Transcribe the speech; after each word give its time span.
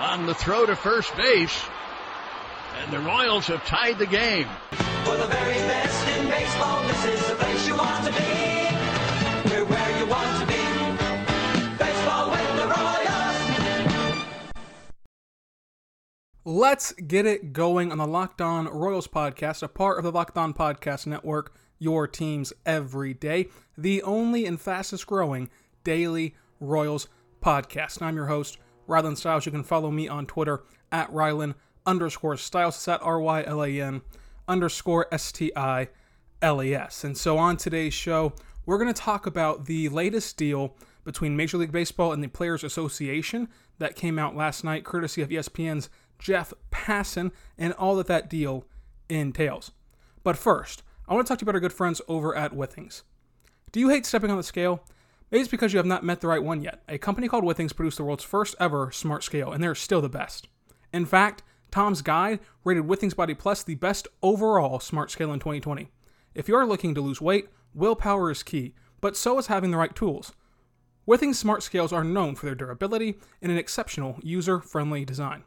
on 0.00 0.24
the 0.24 0.34
throw 0.34 0.64
to 0.64 0.74
first 0.74 1.14
base. 1.14 1.62
And 2.82 2.90
the 2.90 3.00
Royals 3.00 3.46
have 3.48 3.64
tied 3.66 3.98
the 3.98 4.06
game. 4.06 4.48
For 5.04 5.16
the 5.16 5.26
very 5.26 5.54
best 5.54 6.08
in 6.16 6.26
baseball, 6.28 6.82
this 6.88 7.04
is 7.04 7.28
the 7.28 7.34
place 7.34 7.68
you 7.68 7.76
want 7.76 8.06
to 8.06 8.12
be. 8.12 8.18
We're 9.50 9.64
where 9.66 9.98
you 9.98 10.06
want 10.06 10.40
to 10.40 10.46
be. 10.46 10.54
Baseball 11.76 12.30
with 12.30 12.56
the 12.56 12.66
Royals. 12.66 14.24
Let's 16.46 16.92
get 16.92 17.26
it 17.26 17.52
going 17.52 17.92
on 17.92 17.98
the 17.98 18.06
Locked 18.06 18.40
On 18.40 18.68
Royals 18.68 19.06
podcast, 19.06 19.62
a 19.62 19.68
part 19.68 19.98
of 19.98 20.04
the 20.04 20.12
Locked 20.12 20.38
On 20.38 20.54
Podcast 20.54 21.06
Network, 21.06 21.54
your 21.78 22.08
teams 22.08 22.54
every 22.64 23.12
day, 23.12 23.48
the 23.76 24.02
only 24.02 24.46
and 24.46 24.58
fastest 24.58 25.06
growing 25.06 25.50
daily 25.84 26.34
Royals 26.58 27.08
podcast. 27.42 27.98
And 27.98 28.06
I'm 28.06 28.16
your 28.16 28.26
host, 28.26 28.56
Rylan 28.90 29.16
Stiles. 29.16 29.46
You 29.46 29.52
can 29.52 29.62
follow 29.62 29.90
me 29.90 30.08
on 30.08 30.26
Twitter 30.26 30.62
at 30.92 31.10
Rylan 31.12 31.54
underscore 31.86 32.36
Stiles. 32.36 32.76
It's 32.76 32.88
at 32.88 33.02
R 33.02 33.20
Y 33.20 33.44
L 33.44 33.64
A 33.64 33.80
N 33.80 34.02
underscore 34.46 35.06
S 35.12 35.32
T 35.32 35.52
I 35.56 35.88
L 36.42 36.62
E 36.62 36.74
S. 36.74 37.04
And 37.04 37.16
so 37.16 37.38
on 37.38 37.56
today's 37.56 37.94
show, 37.94 38.34
we're 38.66 38.78
going 38.78 38.92
to 38.92 39.00
talk 39.00 39.26
about 39.26 39.66
the 39.66 39.88
latest 39.88 40.36
deal 40.36 40.76
between 41.04 41.36
Major 41.36 41.56
League 41.56 41.72
Baseball 41.72 42.12
and 42.12 42.22
the 42.22 42.28
Players 42.28 42.62
Association 42.62 43.48
that 43.78 43.96
came 43.96 44.18
out 44.18 44.36
last 44.36 44.64
night, 44.64 44.84
courtesy 44.84 45.22
of 45.22 45.30
ESPN's 45.30 45.88
Jeff 46.18 46.52
Passan, 46.70 47.32
and 47.56 47.72
all 47.74 47.96
that 47.96 48.06
that 48.08 48.28
deal 48.28 48.66
entails. 49.08 49.72
But 50.22 50.36
first, 50.36 50.82
I 51.08 51.14
want 51.14 51.26
to 51.26 51.30
talk 51.30 51.38
to 51.38 51.42
you 51.42 51.46
about 51.46 51.56
our 51.56 51.60
good 51.60 51.72
friends 51.72 52.02
over 52.06 52.36
at 52.36 52.52
Withings. 52.52 53.02
Do 53.72 53.80
you 53.80 53.88
hate 53.88 54.04
stepping 54.04 54.30
on 54.30 54.36
the 54.36 54.42
scale? 54.42 54.84
Maybe 55.30 55.42
it's 55.42 55.50
because 55.50 55.72
you 55.72 55.76
have 55.76 55.86
not 55.86 56.04
met 56.04 56.20
the 56.20 56.28
right 56.28 56.42
one 56.42 56.60
yet. 56.60 56.82
A 56.88 56.98
company 56.98 57.28
called 57.28 57.44
Withings 57.44 57.74
produced 57.74 57.98
the 57.98 58.04
world's 58.04 58.24
first 58.24 58.56
ever 58.58 58.90
smart 58.90 59.22
scale, 59.22 59.52
and 59.52 59.62
they're 59.62 59.74
still 59.76 60.00
the 60.00 60.08
best. 60.08 60.48
In 60.92 61.06
fact, 61.06 61.42
Tom's 61.70 62.02
Guide 62.02 62.40
rated 62.64 62.84
Withings 62.84 63.14
Body 63.14 63.34
Plus 63.34 63.62
the 63.62 63.76
best 63.76 64.08
overall 64.22 64.80
smart 64.80 65.10
scale 65.10 65.32
in 65.32 65.38
2020. 65.38 65.88
If 66.34 66.48
you 66.48 66.56
are 66.56 66.66
looking 66.66 66.94
to 66.96 67.00
lose 67.00 67.20
weight, 67.20 67.48
willpower 67.74 68.30
is 68.30 68.42
key, 68.42 68.74
but 69.00 69.16
so 69.16 69.38
is 69.38 69.46
having 69.46 69.70
the 69.70 69.76
right 69.76 69.94
tools. 69.94 70.32
Withings 71.06 71.36
smart 71.36 71.62
scales 71.62 71.92
are 71.92 72.04
known 72.04 72.34
for 72.34 72.46
their 72.46 72.54
durability 72.56 73.18
and 73.40 73.52
an 73.52 73.58
exceptional 73.58 74.18
user-friendly 74.22 75.04
design. 75.04 75.44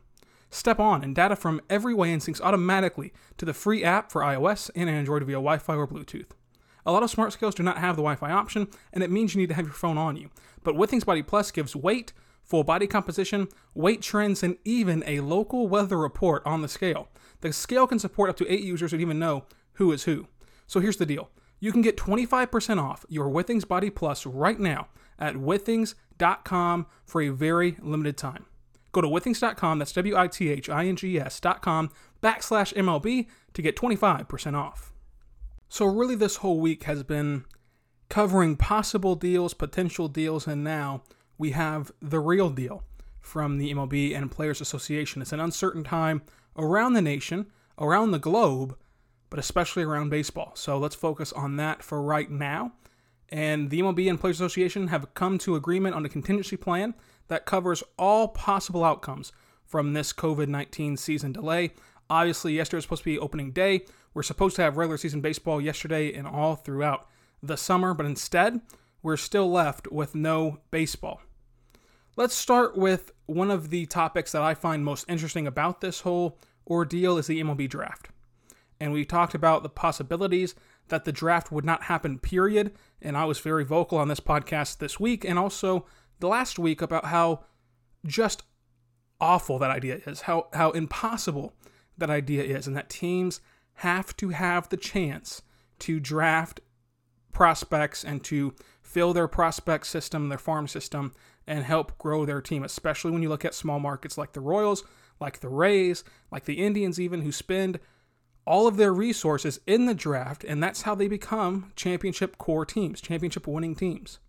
Step 0.49 0.79
on, 0.79 1.03
and 1.03 1.15
data 1.15 1.35
from 1.35 1.61
every 1.69 1.93
weigh-in 1.93 2.19
syncs 2.19 2.39
automatically 2.39 3.11
to 3.37 3.45
the 3.45 3.53
free 3.53 3.83
app 3.83 4.11
for 4.11 4.21
iOS 4.21 4.69
and 4.75 4.89
Android 4.89 5.23
via 5.23 5.35
Wi-Fi 5.35 5.75
or 5.75 5.87
Bluetooth. 5.87 6.31
A 6.85 6.91
lot 6.91 7.03
of 7.03 7.09
smart 7.09 7.33
scales 7.33 7.55
do 7.55 7.63
not 7.63 7.77
have 7.77 7.95
the 7.95 8.01
Wi-Fi 8.01 8.31
option, 8.31 8.67
and 8.91 9.03
it 9.03 9.11
means 9.11 9.33
you 9.33 9.41
need 9.41 9.49
to 9.49 9.55
have 9.55 9.65
your 9.65 9.73
phone 9.73 9.97
on 9.97 10.15
you. 10.15 10.29
But 10.63 10.75
Withings 10.75 11.05
Body 11.05 11.23
Plus 11.23 11.51
gives 11.51 11.75
weight, 11.75 12.13
full 12.43 12.63
body 12.63 12.87
composition, 12.87 13.47
weight 13.73 14.01
trends, 14.01 14.43
and 14.43 14.57
even 14.65 15.03
a 15.07 15.21
local 15.21 15.67
weather 15.67 15.97
report 15.97 16.43
on 16.45 16.61
the 16.61 16.67
scale. 16.67 17.07
The 17.41 17.53
scale 17.53 17.87
can 17.87 17.99
support 17.99 18.29
up 18.29 18.37
to 18.37 18.51
eight 18.51 18.63
users 18.63 18.93
and 18.93 19.01
even 19.01 19.19
know 19.19 19.45
who 19.73 19.91
is 19.91 20.03
who. 20.03 20.27
So 20.67 20.79
here's 20.79 20.97
the 20.97 21.05
deal. 21.05 21.29
You 21.59 21.71
can 21.71 21.81
get 21.81 21.97
25% 21.97 22.81
off 22.81 23.05
your 23.07 23.29
Withings 23.29 23.67
Body 23.67 23.89
Plus 23.89 24.25
right 24.25 24.59
now 24.59 24.87
at 25.17 25.35
withings.com 25.35 26.85
for 27.05 27.21
a 27.21 27.29
very 27.29 27.77
limited 27.81 28.17
time. 28.17 28.45
Go 28.91 29.01
to 29.01 29.07
withings.com, 29.07 29.79
that's 29.79 29.93
W-I-T-H-I-N-G-S.com 29.93 31.89
backslash 32.21 32.73
MLB 32.73 33.27
to 33.53 33.61
get 33.61 33.75
25% 33.75 34.55
off. 34.55 34.92
So 35.73 35.87
really 35.87 36.13
this 36.13 36.35
whole 36.35 36.59
week 36.59 36.83
has 36.83 37.01
been 37.01 37.45
covering 38.07 38.57
possible 38.57 39.15
deals, 39.15 39.55
potential 39.55 40.07
deals, 40.07 40.45
and 40.45 40.63
now 40.63 41.01
we 41.39 41.49
have 41.49 41.91
the 41.99 42.19
real 42.19 42.51
deal 42.51 42.83
from 43.19 43.57
the 43.57 43.73
MLB 43.73 44.15
and 44.15 44.29
Players 44.29 44.61
Association. 44.61 45.23
It's 45.23 45.31
an 45.31 45.39
uncertain 45.39 45.83
time 45.83 46.21
around 46.55 46.93
the 46.93 47.01
nation, 47.01 47.47
around 47.79 48.11
the 48.11 48.19
globe, 48.19 48.77
but 49.31 49.39
especially 49.39 49.81
around 49.81 50.11
baseball. 50.11 50.51
So 50.53 50.77
let's 50.77 50.93
focus 50.93 51.33
on 51.33 51.55
that 51.57 51.81
for 51.81 52.03
right 52.03 52.29
now. 52.29 52.73
And 53.29 53.71
the 53.71 53.81
MLB 53.81 54.07
and 54.07 54.19
Players 54.19 54.39
Association 54.39 54.89
have 54.89 55.15
come 55.15 55.39
to 55.39 55.55
agreement 55.55 55.95
on 55.95 56.05
a 56.05 56.09
contingency 56.09 56.55
plan 56.55 56.93
that 57.29 57.47
covers 57.47 57.81
all 57.97 58.27
possible 58.27 58.83
outcomes 58.83 59.31
from 59.65 59.93
this 59.93 60.13
COVID 60.13 60.49
19 60.49 60.97
season 60.97 61.31
delay. 61.31 61.71
Obviously, 62.09 62.53
yesterday 62.53 62.77
was 62.77 62.85
supposed 62.85 63.03
to 63.03 63.09
be 63.09 63.19
opening 63.19 63.51
day. 63.51 63.85
We're 64.13 64.23
supposed 64.23 64.55
to 64.57 64.61
have 64.61 64.77
regular 64.77 64.97
season 64.97 65.21
baseball 65.21 65.61
yesterday 65.61 66.13
and 66.13 66.27
all 66.27 66.55
throughout 66.55 67.07
the 67.41 67.57
summer, 67.57 67.93
but 67.93 68.05
instead, 68.05 68.61
we're 69.01 69.17
still 69.17 69.51
left 69.51 69.91
with 69.91 70.15
no 70.15 70.59
baseball. 70.71 71.21
Let's 72.15 72.35
start 72.35 72.77
with 72.77 73.11
one 73.25 73.49
of 73.49 73.69
the 73.69 73.85
topics 73.85 74.31
that 74.31 74.41
I 74.41 74.53
find 74.53 74.85
most 74.85 75.05
interesting 75.09 75.47
about 75.47 75.81
this 75.81 76.01
whole 76.01 76.39
ordeal 76.67 77.17
is 77.17 77.27
the 77.27 77.41
MLB 77.41 77.69
draft. 77.69 78.09
And 78.79 78.93
we 78.93 79.05
talked 79.05 79.33
about 79.33 79.63
the 79.63 79.69
possibilities 79.69 80.55
that 80.89 81.05
the 81.05 81.11
draft 81.11 81.51
would 81.51 81.65
not 81.65 81.83
happen, 81.83 82.19
period. 82.19 82.73
And 83.01 83.17
I 83.17 83.25
was 83.25 83.39
very 83.39 83.63
vocal 83.63 83.97
on 83.97 84.09
this 84.09 84.19
podcast 84.19 84.77
this 84.77 84.99
week 84.99 85.25
and 85.25 85.39
also 85.39 85.85
the 86.19 86.27
last 86.27 86.59
week 86.59 86.81
about 86.81 87.05
how 87.05 87.45
just 88.05 88.43
awful 89.19 89.57
that 89.59 89.71
idea 89.71 90.01
is, 90.05 90.21
how, 90.21 90.47
how 90.53 90.71
impossible 90.71 91.53
that 91.97 92.09
idea 92.09 92.43
is, 92.43 92.67
and 92.67 92.75
that 92.75 92.89
teams 92.89 93.41
have 93.75 94.15
to 94.17 94.29
have 94.29 94.69
the 94.69 94.77
chance 94.77 95.41
to 95.79 95.99
draft 95.99 96.59
prospects 97.31 98.03
and 98.03 98.23
to 98.23 98.53
fill 98.81 99.13
their 99.13 99.27
prospect 99.27 99.87
system, 99.87 100.29
their 100.29 100.37
farm 100.37 100.67
system, 100.67 101.13
and 101.47 101.65
help 101.65 101.97
grow 101.97 102.25
their 102.25 102.41
team, 102.41 102.63
especially 102.63 103.11
when 103.11 103.21
you 103.21 103.29
look 103.29 103.43
at 103.43 103.55
small 103.55 103.79
markets 103.79 104.17
like 104.17 104.33
the 104.33 104.39
Royals, 104.39 104.83
like 105.19 105.39
the 105.39 105.49
Rays, 105.49 106.03
like 106.31 106.45
the 106.45 106.63
Indians, 106.63 106.99
even 106.99 107.21
who 107.21 107.31
spend 107.31 107.79
all 108.45 108.67
of 108.67 108.77
their 108.77 108.93
resources 108.93 109.59
in 109.65 109.85
the 109.85 109.95
draft, 109.95 110.43
and 110.43 110.61
that's 110.61 110.83
how 110.83 110.95
they 110.95 111.07
become 111.07 111.71
championship 111.75 112.37
core 112.37 112.65
teams, 112.65 113.01
championship 113.01 113.47
winning 113.47 113.75
teams. 113.75 114.19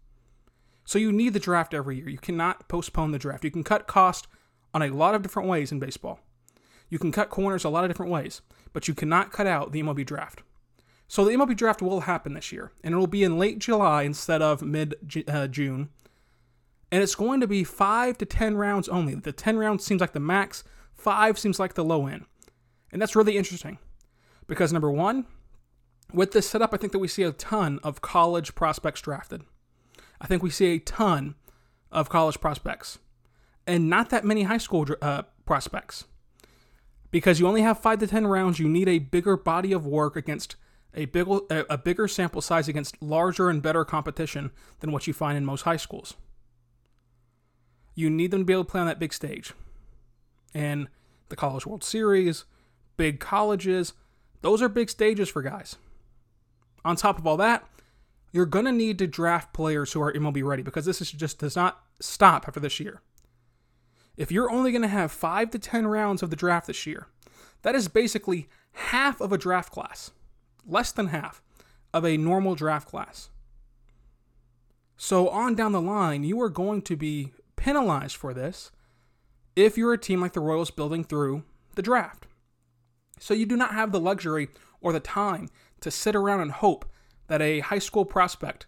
So 0.85 0.99
you 0.99 1.13
need 1.13 1.33
the 1.33 1.41
draft 1.41 1.75
every 1.75 1.97
year. 1.97 2.09
You 2.09 2.19
cannot 2.19 2.69
postpone 2.69 3.11
the 3.11 3.19
draft. 3.19 3.45
You 3.45 3.51
can 3.51 3.65
cut 3.65 3.87
cost 3.87 4.29
on 4.73 4.83
a 4.83 4.91
lot 4.91 5.15
of 5.15 5.23
different 5.23 5.49
ways 5.49 5.73
in 5.73 5.79
baseball. 5.79 6.21
You 6.89 6.99
can 6.99 7.13
cut 7.13 7.31
corners 7.31 7.65
a 7.65 7.69
lot 7.69 7.85
of 7.85 7.91
different 7.91 8.13
ways, 8.13 8.43
but 8.73 8.89
you 8.89 8.95
cannot 8.95 9.33
cut 9.33 9.47
out 9.47 9.73
the 9.73 9.83
MLB 9.83 10.05
draft. 10.07 10.43
So 11.09 11.25
the 11.25 11.33
MLB 11.33 11.57
draft 11.57 11.83
will 11.83 12.01
happen 12.01 12.35
this 12.35 12.53
year, 12.53 12.73
and 12.83 12.95
it 12.95 12.97
will 12.97 13.07
be 13.07 13.25
in 13.25 13.39
late 13.39 13.59
July 13.59 14.03
instead 14.03 14.43
of 14.43 14.63
mid 14.63 14.95
uh, 15.29 15.47
June. 15.47 15.91
And 16.91 17.03
it's 17.03 17.15
going 17.15 17.41
to 17.41 17.47
be 17.47 17.65
five 17.65 18.19
to 18.19 18.25
10 18.25 18.57
rounds 18.57 18.89
only. 18.89 19.15
The 19.15 19.33
10 19.33 19.59
rounds 19.59 19.85
seems 19.85 20.01
like 20.01 20.13
the 20.13 20.21
max, 20.21 20.65
five 20.93 21.39
seems 21.39 21.59
like 21.59 21.75
the 21.75 21.85
low 21.85 22.07
end. 22.07 22.25
And 22.93 23.03
that's 23.03 23.17
really 23.17 23.37
interesting 23.37 23.79
because, 24.47 24.73
number 24.73 24.91
one, 24.91 25.27
with 26.13 26.33
this 26.33 26.49
setup, 26.49 26.73
I 26.73 26.77
think 26.77 26.93
that 26.93 27.01
we 27.01 27.09
see 27.09 27.25
a 27.25 27.33
ton 27.33 27.81
of 27.83 28.01
college 28.01 28.55
prospects 28.55 29.01
drafted. 29.01 29.43
I 30.21 30.27
think 30.27 30.43
we 30.43 30.51
see 30.51 30.67
a 30.75 30.79
ton 30.79 31.35
of 31.91 32.09
college 32.09 32.41
prospects 32.41 32.99
and 33.67 33.89
not 33.91 34.11
that 34.11 34.25
many 34.25 34.45
high 34.45 34.59
school 34.59 34.87
uh, 35.03 35.23
prospects. 35.45 36.05
Because 37.15 37.39
you 37.39 37.47
only 37.47 37.63
have 37.63 37.79
five 37.79 38.01
to 38.01 38.09
10 38.09 38.27
rounds, 38.27 38.59
you 38.59 38.69
need 38.69 38.89
a 38.89 38.99
bigger 38.99 39.37
body 39.37 39.71
of 39.71 39.87
work 39.87 40.17
against 40.17 40.57
a, 40.95 41.05
big, 41.05 41.29
a 41.49 41.79
bigger 41.79 42.09
sample 42.09 42.41
size 42.41 42.67
against 42.67 43.01
larger 43.01 43.49
and 43.49 43.63
better 43.63 43.85
competition 43.85 44.51
than 44.81 44.91
what 44.91 45.07
you 45.07 45.13
find 45.13 45.39
in 45.39 45.45
most 45.45 45.63
high 45.63 45.77
schools. 45.77 46.15
You 47.95 48.11
need 48.11 48.33
them 48.33 48.41
to 48.41 48.45
be 48.45 48.53
able 48.53 48.65
to 48.65 48.71
play 48.73 48.81
on 48.81 48.89
that 48.89 48.99
big 48.99 49.13
stage. 49.13 49.53
And 50.53 50.89
the 51.29 51.37
College 51.37 51.67
World 51.67 51.85
Series, 51.85 52.47
big 52.97 53.21
colleges, 53.21 53.93
those 54.41 54.61
are 54.61 54.69
big 54.69 54.91
stages 54.91 55.29
for 55.29 55.41
guys. 55.41 55.77
On 56.85 56.97
top 56.97 57.21
of 57.21 57.29
all 57.29 57.37
that, 57.37 57.65
you're 58.33 58.45
going 58.45 58.65
to 58.65 58.73
need 58.73 58.99
to 58.99 59.07
draft 59.07 59.53
players 59.53 59.93
who 59.93 60.03
are 60.03 60.13
MLB 60.13 60.43
ready 60.43 60.65
because 60.65 60.85
this 60.85 61.01
is 61.01 61.13
just 61.13 61.39
does 61.39 61.55
not 61.55 61.81
stop 62.01 62.49
after 62.49 62.59
this 62.59 62.81
year. 62.81 63.03
If 64.17 64.31
you're 64.31 64.51
only 64.51 64.71
going 64.71 64.83
to 64.83 64.89
have 64.89 65.11
5 65.11 65.51
to 65.51 65.59
10 65.59 65.87
rounds 65.87 66.23
of 66.23 66.31
the 66.31 66.37
draft 66.37 66.67
this 66.67 66.87
year, 66.87 67.09
that 67.63 67.75
is 67.75 67.89
basically 67.89 68.49
half 68.73 69.21
of 69.21 69.33
a 69.33 69.39
draft 69.39 69.73
class. 69.73 70.11
Less 70.67 70.93
than 70.93 71.09
half 71.09 71.43
of 71.93 72.05
a 72.05 72.17
normal 72.17 72.55
draft 72.55 72.89
class. 72.89 73.31
So 74.97 75.29
on 75.29 75.55
down 75.55 75.73
the 75.73 75.81
line, 75.81 76.25
you 76.25 76.41
are 76.41 76.49
going 76.49 76.83
to 76.83 76.97
be 76.97 77.33
penalized 77.57 78.17
for 78.17 78.33
this 78.33 78.71
if 79.57 79.77
you're 79.77 79.93
a 79.93 79.99
team 79.99 80.21
like 80.21 80.33
the 80.33 80.41
Royals 80.41 80.71
building 80.71 81.05
through 81.05 81.45
the 81.75 81.83
draft. 81.83 82.27
So 83.19 83.35
you 83.35 83.47
do 83.47 83.57
not 83.57 83.75
have 83.75 83.93
the 83.93 84.01
luxury 84.01 84.49
or 84.81 84.93
the 84.93 85.01
time 85.01 85.49
to 85.81 85.91
sit 85.91 86.15
around 86.15 86.41
and 86.41 86.53
hope 86.53 86.85
that 87.27 87.43
a 87.43 87.61
high 87.61 87.79
school 87.79 88.05
prospect 88.05 88.67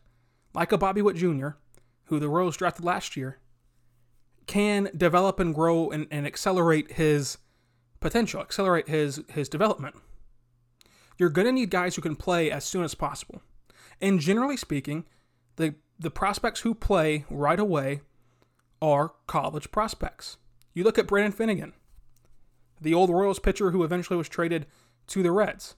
like 0.54 0.72
a 0.72 0.78
Bobby 0.78 1.02
Witt 1.02 1.16
Jr., 1.16 1.48
who 2.04 2.18
the 2.18 2.28
Royals 2.28 2.56
drafted 2.56 2.84
last 2.84 3.16
year, 3.16 3.38
can 4.56 4.88
develop 4.96 5.38
and 5.38 5.54
grow 5.54 5.90
and, 5.90 6.06
and 6.10 6.26
accelerate 6.26 6.92
his 6.92 7.36
potential, 8.00 8.40
accelerate 8.40 8.88
his 8.88 9.22
his 9.28 9.50
development. 9.50 9.96
You're 11.18 11.28
to 11.28 11.52
need 11.52 11.68
guys 11.68 11.94
who 11.94 12.00
can 12.00 12.16
play 12.16 12.50
as 12.50 12.64
soon 12.64 12.82
as 12.82 12.94
possible. 12.94 13.42
And 14.00 14.18
generally 14.18 14.56
speaking, 14.56 15.04
the 15.56 15.74
the 15.98 16.10
prospects 16.10 16.60
who 16.60 16.74
play 16.74 17.26
right 17.28 17.60
away 17.60 18.00
are 18.80 19.12
college 19.26 19.70
prospects. 19.70 20.38
You 20.72 20.84
look 20.84 20.98
at 20.98 21.06
Brandon 21.06 21.32
Finnegan, 21.32 21.74
the 22.80 22.94
old 22.94 23.10
Royals 23.10 23.38
pitcher 23.38 23.72
who 23.72 23.84
eventually 23.84 24.16
was 24.16 24.28
traded 24.28 24.64
to 25.08 25.22
the 25.22 25.32
Reds. 25.32 25.74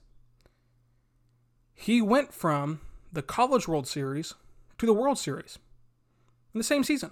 He 1.73 2.01
went 2.01 2.33
from 2.33 2.79
the 3.11 3.21
College 3.21 3.67
World 3.67 3.87
Series 3.87 4.35
to 4.77 4.85
the 4.85 4.93
World 4.93 5.17
Series 5.17 5.59
in 6.53 6.59
the 6.59 6.63
same 6.63 6.85
season. 6.85 7.11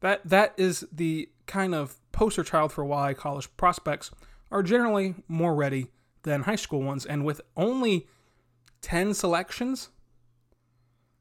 That 0.00 0.26
that 0.28 0.54
is 0.56 0.86
the 0.92 1.28
kind 1.46 1.74
of 1.74 1.96
poster 2.12 2.44
child 2.44 2.72
for 2.72 2.84
why 2.84 3.14
college 3.14 3.48
prospects 3.56 4.10
are 4.50 4.62
generally 4.62 5.14
more 5.26 5.54
ready 5.54 5.88
than 6.22 6.42
high 6.42 6.56
school 6.56 6.82
ones. 6.82 7.04
And 7.06 7.24
with 7.24 7.40
only 7.56 8.06
10 8.82 9.14
selections 9.14 9.90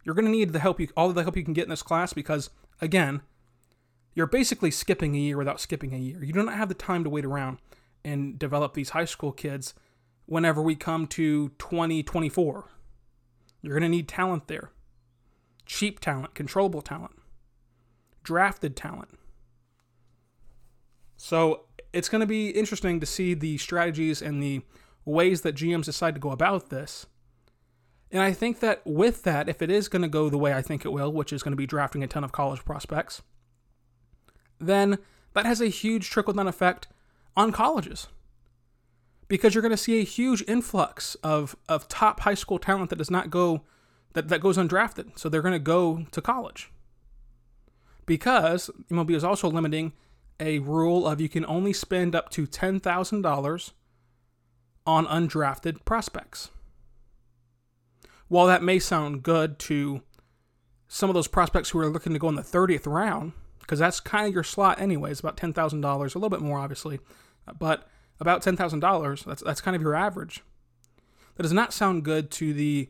you're 0.04 0.16
going 0.16 0.26
to 0.26 0.32
need 0.32 0.54
the 0.54 0.60
help 0.60 0.80
you 0.80 0.88
all 0.96 1.12
the 1.12 1.24
help 1.24 1.36
you 1.36 1.44
can 1.44 1.54
get 1.54 1.66
in 1.66 1.70
this 1.70 1.84
class 1.84 2.14
because 2.14 2.50
again 2.82 3.22
you're 4.14 4.26
basically 4.26 4.72
skipping 4.72 5.16
a 5.16 5.20
year 5.20 5.38
without 5.38 5.60
skipping 5.60 5.94
a 5.94 5.98
year. 5.98 6.24
You 6.24 6.34
do 6.34 6.44
not 6.44 6.56
have 6.56 6.70
the 6.70 6.76
time 6.76 7.04
to 7.04 7.10
wait 7.10 7.26
around 7.26 7.60
and 8.04 8.40
develop 8.40 8.74
these 8.74 8.92
high 8.92 9.06
school 9.06 9.32
kids 9.32 9.74
whenever 10.26 10.62
we 10.62 10.76
come 10.76 11.08
to 11.08 11.50
2024 11.60 12.66
you're 13.62 13.74
going 13.74 13.84
to 13.84 13.90
need 13.90 14.08
talent 14.08 14.48
there. 14.48 14.72
Cheap 15.66 16.00
talent 16.00 16.36
controllable 16.36 16.82
talent 16.82 17.16
drafted 18.28 18.76
talent 18.76 19.10
so 21.18 21.66
it's 21.92 22.10
going 22.10 22.22
to 22.22 22.28
be 22.28 22.50
interesting 22.50 23.00
to 23.00 23.06
see 23.06 23.34
the 23.34 23.58
strategies 23.58 24.22
and 24.22 24.42
the 24.42 24.62
ways 25.04 25.42
that 25.42 25.56
GMs 25.56 25.86
decide 25.86 26.14
to 26.14 26.22
go 26.22 26.32
about 26.32 26.70
this. 26.70 27.08
And 28.12 28.22
I 28.22 28.32
think 28.32 28.60
that 28.62 28.82
with 28.86 29.24
that, 29.24 29.50
if 29.50 29.62
it 29.62 29.70
is 29.70 29.90
going 29.90 30.04
to 30.04 30.08
go 30.08 30.30
the 30.30 30.38
way 30.38 30.54
I 30.54 30.62
think 30.62 30.86
it 30.86 30.94
will, 30.94 31.12
which 31.12 31.34
is 31.34 31.44
going 31.44 31.52
to 31.52 31.58
be 31.58 31.66
drafting 31.66 32.04
a 32.04 32.08
ton 32.08 32.24
of 32.24 32.32
college 32.32 32.64
prospects, 32.64 33.22
then 34.60 35.00
that 35.34 35.46
has 35.46 35.60
a 35.60 35.68
huge 35.68 36.10
trickle 36.10 36.34
down 36.34 36.48
effect 36.48 36.88
on 37.36 37.52
colleges. 37.52 38.08
Because 39.28 39.54
you're 39.54 39.62
going 39.62 39.72
to 39.72 39.78
see 39.78 40.00
a 40.00 40.06
huge 40.06 40.44
influx 40.48 41.16
of, 41.16 41.56
of 41.68 41.90
top 41.90 42.22
high 42.22 42.34
school 42.34 42.60
talent 42.60 42.90
that 42.92 42.96
does 42.96 43.12
not 43.12 43.30
go, 43.30 43.64
that, 44.14 44.30
that 44.30 44.40
goes 44.40 44.58
undrafted. 44.58 45.20
So 45.20 45.28
they're 45.28 45.42
going 45.42 45.52
to 45.52 45.60
go 45.60 46.06
to 46.12 46.22
college. 46.22 46.72
Because 48.08 48.72
MLB 48.90 49.12
is 49.12 49.24
also 49.24 49.48
limiting 49.48 49.94
a 50.40 50.58
rule 50.60 51.08
of 51.08 51.22
you 51.22 51.30
can 51.30 51.46
only 51.46 51.74
spend 51.74 52.16
up 52.16 52.30
to 52.32 52.48
$10,000 52.48 53.72
on 54.88 55.06
undrafted 55.06 55.86
prospects. 55.86 56.50
While 58.30 58.48
that 58.48 58.64
may 58.64 58.80
sound 58.80 59.22
good 59.22 59.60
to 59.60 60.02
some 60.88 61.10
of 61.10 61.14
those 61.14 61.28
prospects 61.28 61.70
who 61.70 61.80
are 61.80 61.90
looking 61.90 62.14
to 62.14 62.20
go 62.20 62.30
in 62.30 62.36
the 62.36 62.42
30th 62.42 62.88
round, 62.88 63.34
because 63.60 63.80
that's 63.80 64.00
kind 64.00 64.28
of 64.28 64.34
your 64.34 64.44
slot 64.44 64.80
anyways, 64.80 65.20
about 65.20 65.38
$10,000, 65.38 65.84
a 65.84 66.02
little 66.02 66.30
bit 66.30 66.42
more 66.42 66.60
obviously, 66.60 67.00
but 67.60 67.88
about 68.20 68.42
$10,000, 68.42 69.26
that's 69.26 69.44
that's 69.44 69.62
kind 69.62 69.76
of 69.76 69.82
your 69.82 69.96
average. 69.96 70.42
That 71.36 71.44
does 71.44 71.54
not 71.54 71.74
sound 71.74 72.04
good 72.04 72.32
to 72.32 72.54
the 72.54 72.90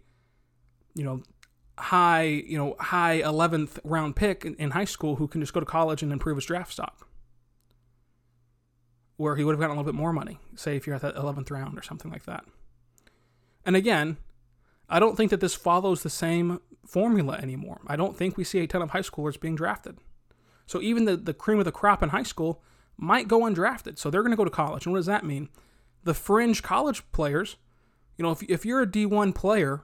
you 0.96 1.04
know 1.04 1.22
high, 1.78 2.24
you 2.24 2.58
know, 2.58 2.76
high 2.80 3.22
11th 3.22 3.80
round 3.84 4.16
pick 4.16 4.46
in, 4.46 4.56
in 4.56 4.72
high 4.72 4.86
school 4.86 5.18
who 5.18 5.28
can 5.28 5.42
just 5.42 5.54
go 5.54 5.60
to 5.60 5.66
college 5.66 6.02
and 6.02 6.12
improve 6.12 6.38
his 6.38 6.46
draft 6.46 6.72
stock 6.72 7.08
where 9.18 9.36
he 9.36 9.44
would 9.44 9.54
have 9.54 9.60
gotten 9.60 9.76
a 9.76 9.80
little 9.80 9.92
bit 9.92 9.98
more 9.98 10.14
money, 10.14 10.40
say 10.56 10.76
if 10.76 10.86
you're 10.86 10.96
at 10.96 11.02
that 11.02 11.16
11th 11.16 11.50
round 11.52 11.78
or 11.78 11.82
something 11.82 12.12
like 12.12 12.26
that. 12.26 12.46
And 13.66 13.76
again, 13.76 14.18
I 14.88 15.00
don't 15.00 15.18
think 15.18 15.32
that 15.32 15.42
this 15.42 15.56
follows 15.56 16.04
the 16.04 16.10
same 16.10 16.62
formula 16.86 17.38
anymore. 17.38 17.82
I 17.88 17.96
don't 17.96 18.16
think 18.16 18.38
we 18.38 18.44
see 18.44 18.60
a 18.60 18.68
ton 18.68 18.82
of 18.82 18.92
high 18.92 19.02
schoolers 19.02 19.40
being 19.40 19.56
drafted. 19.56 19.98
So 20.68 20.82
even 20.82 21.06
the, 21.06 21.18
the 21.18 21.34
cream 21.34 21.60
of 21.60 21.66
the 21.66 21.72
crop 21.72 22.04
in 22.04 22.10
high 22.10 22.24
school 22.24 22.62
might 22.96 23.28
go 23.28 23.42
undrafted. 23.42 23.98
So 23.98 24.10
they're 24.10 24.22
going 24.22 24.32
to 24.32 24.38
go 24.38 24.46
to 24.46 24.52
college. 24.52 24.86
And 24.86 24.94
what 24.94 25.00
does 25.00 25.08
that 25.08 25.26
mean? 25.26 25.50
The 26.04 26.14
fringe 26.14 26.64
college 26.64 27.04
players, 27.12 27.58
you 28.18 28.24
know, 28.24 28.32
if, 28.32 28.44
if 28.44 28.66
you're 28.66 28.82
a 28.82 28.88
D1 28.88 29.36
player 29.36 29.82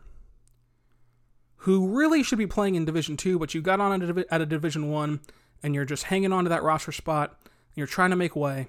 who 1.63 1.87
really 1.87 2.23
should 2.23 2.37
be 2.37 2.47
playing 2.47 2.75
in 2.75 2.83
Division 2.83 3.15
Two, 3.15 3.39
but 3.39 3.53
you 3.53 3.61
got 3.61 3.79
on 3.79 4.01
at 4.01 4.09
a, 4.09 4.33
at 4.33 4.41
a 4.41 4.45
Division 4.45 4.91
One 4.91 5.21
and 5.61 5.73
you're 5.73 5.85
just 5.85 6.03
hanging 6.03 6.33
on 6.33 6.43
to 6.43 6.49
that 6.49 6.61
roster 6.61 6.91
spot 6.91 7.37
and 7.41 7.77
you're 7.77 7.87
trying 7.87 8.09
to 8.09 8.17
make 8.17 8.35
way, 8.35 8.67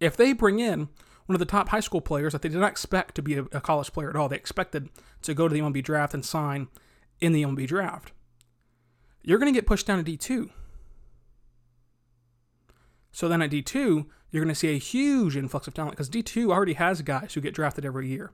if 0.00 0.16
they 0.16 0.32
bring 0.32 0.58
in 0.58 0.88
one 1.26 1.34
of 1.34 1.38
the 1.38 1.44
top 1.44 1.68
high 1.68 1.80
school 1.80 2.00
players 2.00 2.32
that 2.32 2.42
they 2.42 2.48
did 2.48 2.58
not 2.58 2.70
expect 2.70 3.14
to 3.14 3.22
be 3.22 3.34
a, 3.34 3.42
a 3.52 3.60
college 3.60 3.92
player 3.92 4.10
at 4.10 4.16
all, 4.16 4.28
they 4.28 4.36
expected 4.36 4.88
to 5.22 5.32
go 5.32 5.46
to 5.46 5.54
the 5.54 5.60
MLB 5.60 5.82
draft 5.82 6.12
and 6.12 6.24
sign 6.24 6.66
in 7.20 7.32
the 7.32 7.44
MLB 7.44 7.68
draft, 7.68 8.10
you're 9.22 9.38
going 9.38 9.52
to 9.52 9.56
get 9.56 9.66
pushed 9.66 9.86
down 9.86 10.04
to 10.04 10.10
D2. 10.10 10.50
So 13.12 13.28
then 13.28 13.42
at 13.42 13.50
D2, 13.50 14.06
you're 14.30 14.42
going 14.42 14.52
to 14.52 14.58
see 14.58 14.74
a 14.74 14.78
huge 14.78 15.36
influx 15.36 15.68
of 15.68 15.74
talent 15.74 15.92
because 15.92 16.10
D2 16.10 16.50
already 16.50 16.74
has 16.74 17.00
guys 17.02 17.34
who 17.34 17.40
get 17.40 17.54
drafted 17.54 17.84
every 17.84 18.08
year. 18.08 18.32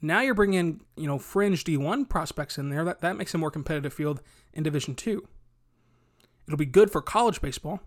Now 0.00 0.20
you're 0.20 0.34
bringing 0.34 0.58
in, 0.58 0.80
you 0.96 1.06
know, 1.06 1.18
fringe 1.18 1.64
D1 1.64 2.08
prospects 2.08 2.58
in 2.58 2.70
there. 2.70 2.84
That, 2.84 3.00
that 3.00 3.16
makes 3.16 3.34
a 3.34 3.38
more 3.38 3.50
competitive 3.50 3.92
field 3.92 4.20
in 4.52 4.62
Division 4.62 4.94
2. 4.94 5.26
It'll 6.46 6.56
be 6.56 6.66
good 6.66 6.90
for 6.90 7.02
college 7.02 7.40
baseball 7.40 7.80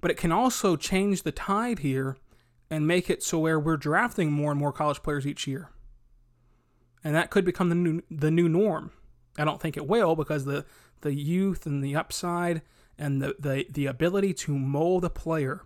but 0.00 0.10
it 0.10 0.16
can 0.16 0.32
also 0.32 0.76
change 0.76 1.22
the 1.22 1.32
tide 1.32 1.80
here 1.80 2.16
and 2.70 2.86
make 2.86 3.10
it 3.10 3.22
so 3.22 3.38
where 3.38 3.58
we're 3.58 3.76
drafting 3.76 4.30
more 4.30 4.50
and 4.50 4.60
more 4.60 4.72
college 4.72 5.02
players 5.02 5.26
each 5.26 5.46
year. 5.46 5.70
And 7.02 7.14
that 7.14 7.30
could 7.30 7.44
become 7.44 7.68
the 7.68 7.74
new 7.74 8.02
the 8.10 8.30
new 8.30 8.48
norm. 8.48 8.92
I 9.38 9.44
don't 9.44 9.60
think 9.60 9.76
it 9.76 9.86
will 9.86 10.16
because 10.16 10.44
the 10.44 10.64
the 11.00 11.14
youth 11.14 11.64
and 11.64 11.82
the 11.82 11.96
upside 11.96 12.62
and 12.98 13.22
the 13.22 13.36
the, 13.38 13.66
the 13.70 13.86
ability 13.86 14.34
to 14.34 14.58
mold 14.58 15.04
a 15.04 15.10
player 15.10 15.62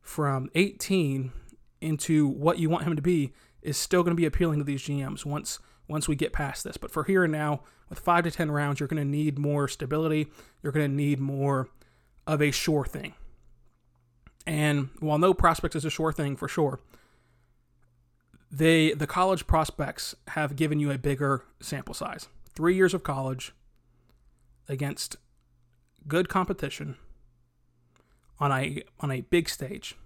from 0.00 0.48
18 0.54 1.32
into 1.80 2.26
what 2.26 2.58
you 2.58 2.70
want 2.70 2.84
him 2.84 2.96
to 2.96 3.02
be 3.02 3.32
is 3.62 3.76
still 3.76 4.02
going 4.02 4.16
to 4.16 4.20
be 4.20 4.26
appealing 4.26 4.58
to 4.58 4.64
these 4.64 4.82
GMs 4.82 5.24
once 5.24 5.58
once 5.88 6.06
we 6.06 6.14
get 6.14 6.32
past 6.32 6.62
this. 6.62 6.76
But 6.76 6.92
for 6.92 7.04
here 7.04 7.24
and 7.24 7.32
now, 7.32 7.62
with 7.88 7.98
five 7.98 8.24
to 8.24 8.30
ten 8.30 8.50
rounds, 8.50 8.80
you're 8.80 8.88
going 8.88 9.02
to 9.02 9.08
need 9.08 9.38
more 9.38 9.66
stability. 9.68 10.28
You're 10.62 10.72
going 10.72 10.88
to 10.88 10.96
need 10.96 11.18
more 11.18 11.68
of 12.26 12.40
a 12.40 12.50
sure 12.50 12.84
thing. 12.84 13.14
And 14.46 14.90
while 15.00 15.18
no 15.18 15.34
prospect 15.34 15.74
is 15.74 15.84
a 15.84 15.90
sure 15.90 16.12
thing 16.12 16.36
for 16.36 16.48
sure, 16.48 16.80
they 18.50 18.92
the 18.92 19.06
college 19.06 19.46
prospects 19.46 20.14
have 20.28 20.56
given 20.56 20.80
you 20.80 20.90
a 20.90 20.98
bigger 20.98 21.44
sample 21.60 21.94
size. 21.94 22.28
Three 22.54 22.74
years 22.74 22.94
of 22.94 23.02
college 23.02 23.52
against 24.68 25.16
good 26.08 26.28
competition 26.28 26.96
on 28.38 28.50
a 28.50 28.82
on 29.00 29.10
a 29.10 29.20
big 29.22 29.48
stage. 29.48 29.96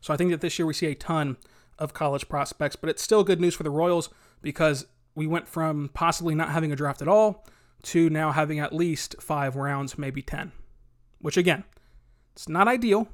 So 0.00 0.12
I 0.12 0.16
think 0.16 0.30
that 0.30 0.40
this 0.40 0.58
year 0.58 0.66
we 0.66 0.74
see 0.74 0.86
a 0.86 0.94
ton 0.94 1.38
of 1.78 1.94
college 1.94 2.28
prospects, 2.28 2.76
but 2.76 2.90
it's 2.90 3.02
still 3.02 3.24
good 3.24 3.40
news 3.40 3.54
for 3.54 3.62
the 3.62 3.70
Royals 3.70 4.10
because 4.42 4.86
we 5.14 5.26
went 5.26 5.48
from 5.48 5.90
possibly 5.94 6.34
not 6.34 6.50
having 6.50 6.72
a 6.72 6.76
draft 6.76 7.02
at 7.02 7.08
all 7.08 7.46
to 7.82 8.10
now 8.10 8.32
having 8.32 8.58
at 8.58 8.72
least 8.72 9.16
five 9.20 9.56
rounds, 9.56 9.98
maybe 9.98 10.22
10. 10.22 10.52
Which 11.20 11.36
again, 11.36 11.64
it's 12.34 12.48
not 12.48 12.68
ideal, 12.68 13.08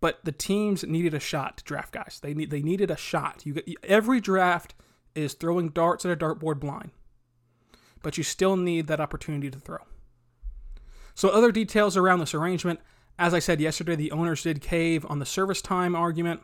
but 0.00 0.24
the 0.24 0.32
teams 0.32 0.84
needed 0.84 1.14
a 1.14 1.20
shot 1.20 1.58
to 1.58 1.64
draft 1.64 1.92
guys. 1.92 2.20
They 2.22 2.34
need 2.34 2.50
they 2.50 2.62
needed 2.62 2.90
a 2.90 2.96
shot. 2.96 3.44
You 3.44 3.60
every 3.82 4.20
draft 4.20 4.74
is 5.14 5.34
throwing 5.34 5.70
darts 5.70 6.04
at 6.04 6.12
a 6.12 6.16
dartboard 6.16 6.60
blind, 6.60 6.90
but 8.02 8.16
you 8.16 8.24
still 8.24 8.56
need 8.56 8.86
that 8.86 9.00
opportunity 9.00 9.50
to 9.50 9.58
throw. 9.58 9.78
So 11.14 11.30
other 11.30 11.50
details 11.50 11.96
around 11.96 12.20
this 12.20 12.34
arrangement, 12.34 12.80
as 13.18 13.32
I 13.32 13.38
said 13.38 13.60
yesterday, 13.60 13.96
the 13.96 14.12
owners 14.12 14.42
did 14.42 14.60
cave 14.60 15.06
on 15.08 15.18
the 15.18 15.26
service 15.26 15.62
time 15.62 15.96
argument. 15.96 16.40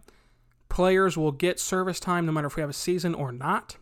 Players 0.72 1.18
will 1.18 1.32
get 1.32 1.60
service 1.60 2.00
time 2.00 2.24
no 2.24 2.32
matter 2.32 2.46
if 2.46 2.56
we 2.56 2.62
have 2.62 2.70
a 2.70 2.72
season 2.72 3.14
or 3.14 3.30
not. 3.30 3.76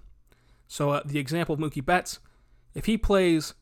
So 0.66 0.90
uh, 0.90 1.02
the 1.04 1.20
example 1.20 1.54
of 1.54 1.60
Mookie 1.60 1.84
Betts, 1.84 2.18
if 2.74 2.86
he 2.86 2.98
plays 2.98 3.54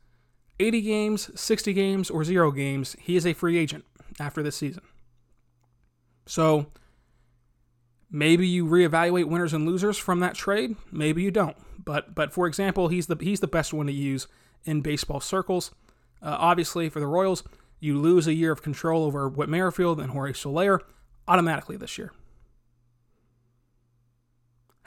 80 0.58 0.80
games, 0.80 1.38
60 1.38 1.74
games, 1.74 2.08
or 2.08 2.24
zero 2.24 2.50
games, 2.50 2.96
he 2.98 3.16
is 3.16 3.26
a 3.26 3.34
free 3.34 3.58
agent 3.58 3.84
after 4.18 4.42
this 4.42 4.56
season. 4.56 4.82
So 6.24 6.68
maybe 8.10 8.48
you 8.48 8.64
reevaluate 8.64 9.26
winners 9.26 9.52
and 9.52 9.66
losers 9.66 9.98
from 9.98 10.20
that 10.20 10.34
trade. 10.34 10.76
Maybe 10.90 11.22
you 11.22 11.30
don't. 11.30 11.56
But 11.84 12.14
but 12.14 12.32
for 12.32 12.46
example, 12.46 12.88
he's 12.88 13.08
the 13.08 13.16
he's 13.20 13.40
the 13.40 13.46
best 13.46 13.74
one 13.74 13.88
to 13.88 13.92
use 13.92 14.26
in 14.64 14.80
baseball 14.80 15.20
circles. 15.20 15.70
Uh, 16.22 16.34
obviously, 16.38 16.88
for 16.88 16.98
the 16.98 17.06
Royals, 17.06 17.44
you 17.78 17.98
lose 17.98 18.26
a 18.26 18.32
year 18.32 18.52
of 18.52 18.62
control 18.62 19.04
over 19.04 19.28
Whit 19.28 19.50
Merrifield 19.50 20.00
and 20.00 20.12
Jorge 20.12 20.32
Soler 20.32 20.80
automatically 21.26 21.76
this 21.76 21.98
year. 21.98 22.12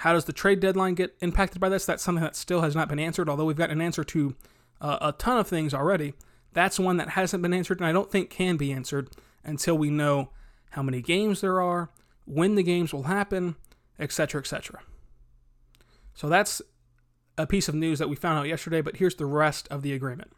How 0.02 0.14
does 0.14 0.26
the 0.26 0.34
trade 0.34 0.60
deadline 0.60 0.96
get 0.96 1.16
impacted 1.22 1.62
by 1.62 1.70
this? 1.70 1.86
That's 1.86 2.02
something 2.02 2.24
that 2.24 2.36
still 2.36 2.62
has 2.62 2.76
not 2.76 2.90
been 2.90 2.98
answered, 2.98 3.30
although 3.30 3.46
we've 3.46 3.56
got 3.56 3.70
an 3.70 3.82
answer 3.82 4.04
to 4.04 4.36
uh, 4.82 4.98
a 5.00 5.12
ton 5.12 5.38
of 5.38 5.48
things 5.48 5.76
already. 5.76 6.16
That's 6.54 6.80
one 6.80 6.98
that 6.98 7.10
hasn't 7.10 7.44
been 7.44 7.54
answered, 7.54 7.80
and 7.80 7.86
I 7.86 7.92
don't 7.92 8.10
think 8.10 8.32
can 8.32 8.58
be 8.58 8.72
answered 8.72 9.12
until 9.44 9.78
we 9.78 9.92
know 9.92 10.32
how 10.72 10.82
many 10.82 11.04
games 11.04 11.42
there 11.42 11.62
are, 11.62 11.92
when 12.26 12.56
the 12.56 12.64
games 12.64 12.92
will 12.92 13.04
happen, 13.04 13.58
etc., 14.00 14.42
etc. 14.42 14.82
So 16.16 16.28
that's 16.28 16.64
a 17.38 17.46
piece 17.46 17.70
of 17.70 17.76
news 17.76 18.00
that 18.00 18.10
we 18.10 18.16
found 18.16 18.40
out 18.40 18.48
yesterday, 18.48 18.82
but 18.82 18.96
here's 18.96 19.16
the 19.16 19.28
rest 19.28 19.68
of 19.68 19.84
the 19.84 19.94
agreement. 19.94 20.32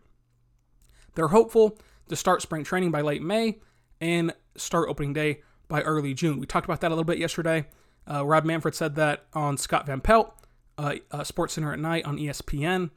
They're 1.15 1.29
hopeful 1.29 1.79
to 2.09 2.17
start 2.17 2.41
spring 2.41 2.65
training 2.65 2.91
by 2.91 2.99
late 2.99 3.21
May 3.21 3.59
and 4.01 4.33
start 4.57 4.89
opening 4.89 5.13
day 5.13 5.41
by 5.69 5.83
early 5.83 6.13
June. 6.13 6.41
We 6.41 6.47
talked 6.47 6.65
about 6.65 6.81
that 6.81 6.89
a 6.89 6.95
little 6.95 7.05
bit 7.05 7.17
yesterday. 7.17 7.67
Uh, 8.09 8.25
Rob 8.25 8.45
Manfred 8.45 8.75
said 8.75 8.95
that 8.95 9.25
on 9.33 9.57
Scott 9.57 9.85
Van 9.85 10.01
Pelt, 10.01 10.33
uh, 10.77 10.95
uh, 11.11 11.23
Sports 11.23 11.53
Center 11.53 11.73
at 11.73 11.79
Night 11.79 12.05
on 12.05 12.17
ESPN. 12.17 12.89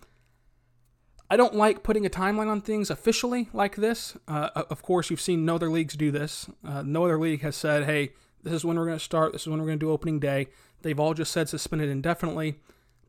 I 1.28 1.36
don't 1.36 1.54
like 1.54 1.82
putting 1.82 2.06
a 2.06 2.10
timeline 2.10 2.48
on 2.48 2.60
things 2.60 2.90
officially 2.90 3.48
like 3.52 3.76
this. 3.76 4.16
Uh, 4.28 4.50
of 4.54 4.82
course, 4.82 5.10
you've 5.10 5.20
seen 5.20 5.44
no 5.44 5.56
other 5.56 5.70
leagues 5.70 5.94
do 5.96 6.10
this. 6.10 6.48
Uh, 6.64 6.82
no 6.82 7.04
other 7.04 7.18
league 7.18 7.42
has 7.42 7.56
said, 7.56 7.84
hey, 7.84 8.12
this 8.42 8.52
is 8.52 8.64
when 8.64 8.76
we're 8.76 8.86
going 8.86 8.98
to 8.98 9.04
start, 9.04 9.32
this 9.32 9.42
is 9.42 9.48
when 9.48 9.58
we're 9.58 9.66
going 9.66 9.78
to 9.78 9.86
do 9.86 9.90
opening 9.90 10.20
day. 10.20 10.48
They've 10.82 11.00
all 11.00 11.14
just 11.14 11.32
said 11.32 11.48
suspended 11.48 11.88
indefinitely. 11.88 12.60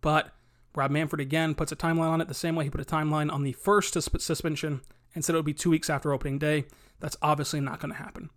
But 0.01 0.32
Rob 0.75 0.89
Manfred 0.89 1.20
again 1.20 1.54
puts 1.54 1.72
a 1.72 1.75
timeline 1.75 2.10
on 2.10 2.22
it 2.22 2.27
the 2.27 2.34
same 2.34 2.56
way 2.56 2.63
he 2.63 2.70
put 2.72 2.82
a 2.82 2.86
timeline 2.86 3.32
on 3.32 3.44
the 3.44 3.54
first 3.54 3.94
suspension 3.94 4.82
and 5.13 5.24
said 5.24 5.36
it 5.36 5.38
would 5.38 5.46
be 5.46 5.54
two 5.54 5.70
weeks 5.70 5.89
after 5.89 6.12
opening 6.12 6.39
day. 6.39 6.66
That's 7.00 7.18
obviously 7.22 7.60
not 7.60 7.80
going 7.80 7.92
to 7.92 8.00
happen. 8.00 8.32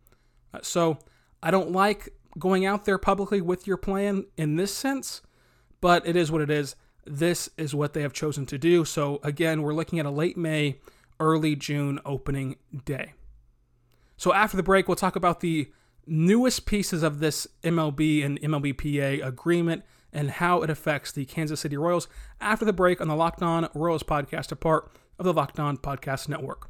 Uh, 0.52 0.60
so 0.62 0.98
I 1.42 1.50
don't 1.50 1.72
like 1.72 2.10
going 2.38 2.64
out 2.64 2.84
there 2.84 2.98
publicly 2.98 3.40
with 3.40 3.66
your 3.66 3.76
plan 3.76 4.24
in 4.36 4.56
this 4.56 4.74
sense, 4.74 5.22
but 5.80 6.06
it 6.06 6.16
is 6.16 6.30
what 6.30 6.40
it 6.40 6.50
is. 6.50 6.76
This 7.04 7.50
is 7.56 7.74
what 7.74 7.92
they 7.92 8.02
have 8.02 8.12
chosen 8.12 8.46
to 8.46 8.58
do. 8.58 8.84
So 8.84 9.20
again, 9.22 9.62
we're 9.62 9.74
looking 9.74 9.98
at 9.98 10.06
a 10.06 10.10
late 10.10 10.36
May, 10.36 10.78
early 11.18 11.56
June 11.56 11.98
opening 12.04 12.56
day. 12.84 13.14
So 14.16 14.32
after 14.32 14.56
the 14.56 14.62
break, 14.62 14.86
we'll 14.86 14.96
talk 14.96 15.16
about 15.16 15.40
the 15.40 15.70
newest 16.06 16.66
pieces 16.66 17.02
of 17.02 17.20
this 17.20 17.46
MLB 17.62 18.24
and 18.24 18.40
MLBPA 18.40 19.24
agreement 19.24 19.82
and 20.12 20.30
how 20.30 20.62
it 20.62 20.70
affects 20.70 21.12
the 21.12 21.24
Kansas 21.24 21.60
City 21.60 21.76
Royals 21.76 22.08
after 22.40 22.64
the 22.64 22.72
break 22.72 23.00
on 23.00 23.08
the 23.08 23.16
Locked 23.16 23.42
On 23.42 23.68
Royals 23.74 24.02
podcast, 24.02 24.52
a 24.52 24.56
part 24.56 24.90
of 25.18 25.24
the 25.24 25.32
Locked 25.32 25.60
On 25.60 25.76
Podcast 25.76 26.28
Network. 26.28 26.69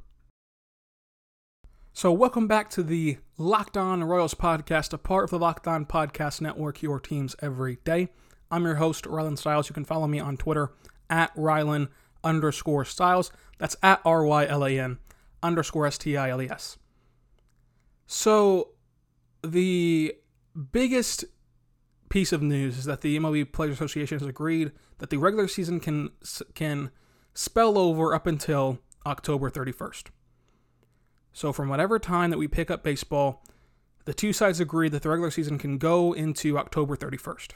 So, 1.92 2.12
welcome 2.12 2.46
back 2.46 2.70
to 2.70 2.84
the 2.84 3.18
Locked 3.36 3.76
On 3.76 4.04
Royals 4.04 4.32
podcast, 4.32 4.92
a 4.92 4.98
part 4.98 5.24
of 5.24 5.30
the 5.30 5.38
Locked 5.40 5.66
On 5.66 5.84
Podcast 5.84 6.40
Network, 6.40 6.82
your 6.82 7.00
teams 7.00 7.34
every 7.42 7.78
day. 7.84 8.08
I'm 8.48 8.64
your 8.64 8.76
host, 8.76 9.04
Rylan 9.04 9.36
Stiles. 9.36 9.68
You 9.68 9.74
can 9.74 9.84
follow 9.84 10.06
me 10.06 10.20
on 10.20 10.36
Twitter 10.36 10.70
at 11.10 11.34
Rylan 11.34 11.88
underscore 12.22 12.84
Stiles. 12.84 13.32
That's 13.58 13.76
at 13.82 14.00
R 14.04 14.24
Y 14.24 14.46
L 14.46 14.64
A 14.64 14.78
N 14.78 14.98
underscore 15.42 15.86
S 15.88 15.98
T 15.98 16.16
I 16.16 16.30
L 16.30 16.40
E 16.40 16.48
S. 16.48 16.78
So, 18.06 18.68
the 19.42 20.14
biggest 20.72 21.24
piece 22.08 22.32
of 22.32 22.40
news 22.40 22.78
is 22.78 22.84
that 22.84 23.00
the 23.00 23.18
MLB 23.18 23.52
Players 23.52 23.74
Association 23.74 24.20
has 24.20 24.28
agreed 24.28 24.70
that 24.98 25.10
the 25.10 25.18
regular 25.18 25.48
season 25.48 25.80
can 25.80 26.10
can 26.54 26.92
spell 27.34 27.76
over 27.76 28.14
up 28.14 28.28
until 28.28 28.78
October 29.04 29.50
31st. 29.50 30.04
So, 31.32 31.52
from 31.52 31.68
whatever 31.68 31.98
time 31.98 32.30
that 32.30 32.38
we 32.38 32.48
pick 32.48 32.70
up 32.70 32.82
baseball, 32.82 33.44
the 34.04 34.14
two 34.14 34.32
sides 34.32 34.60
agree 34.60 34.88
that 34.88 35.02
the 35.02 35.08
regular 35.08 35.30
season 35.30 35.58
can 35.58 35.78
go 35.78 36.12
into 36.12 36.58
October 36.58 36.96
31st. 36.96 37.52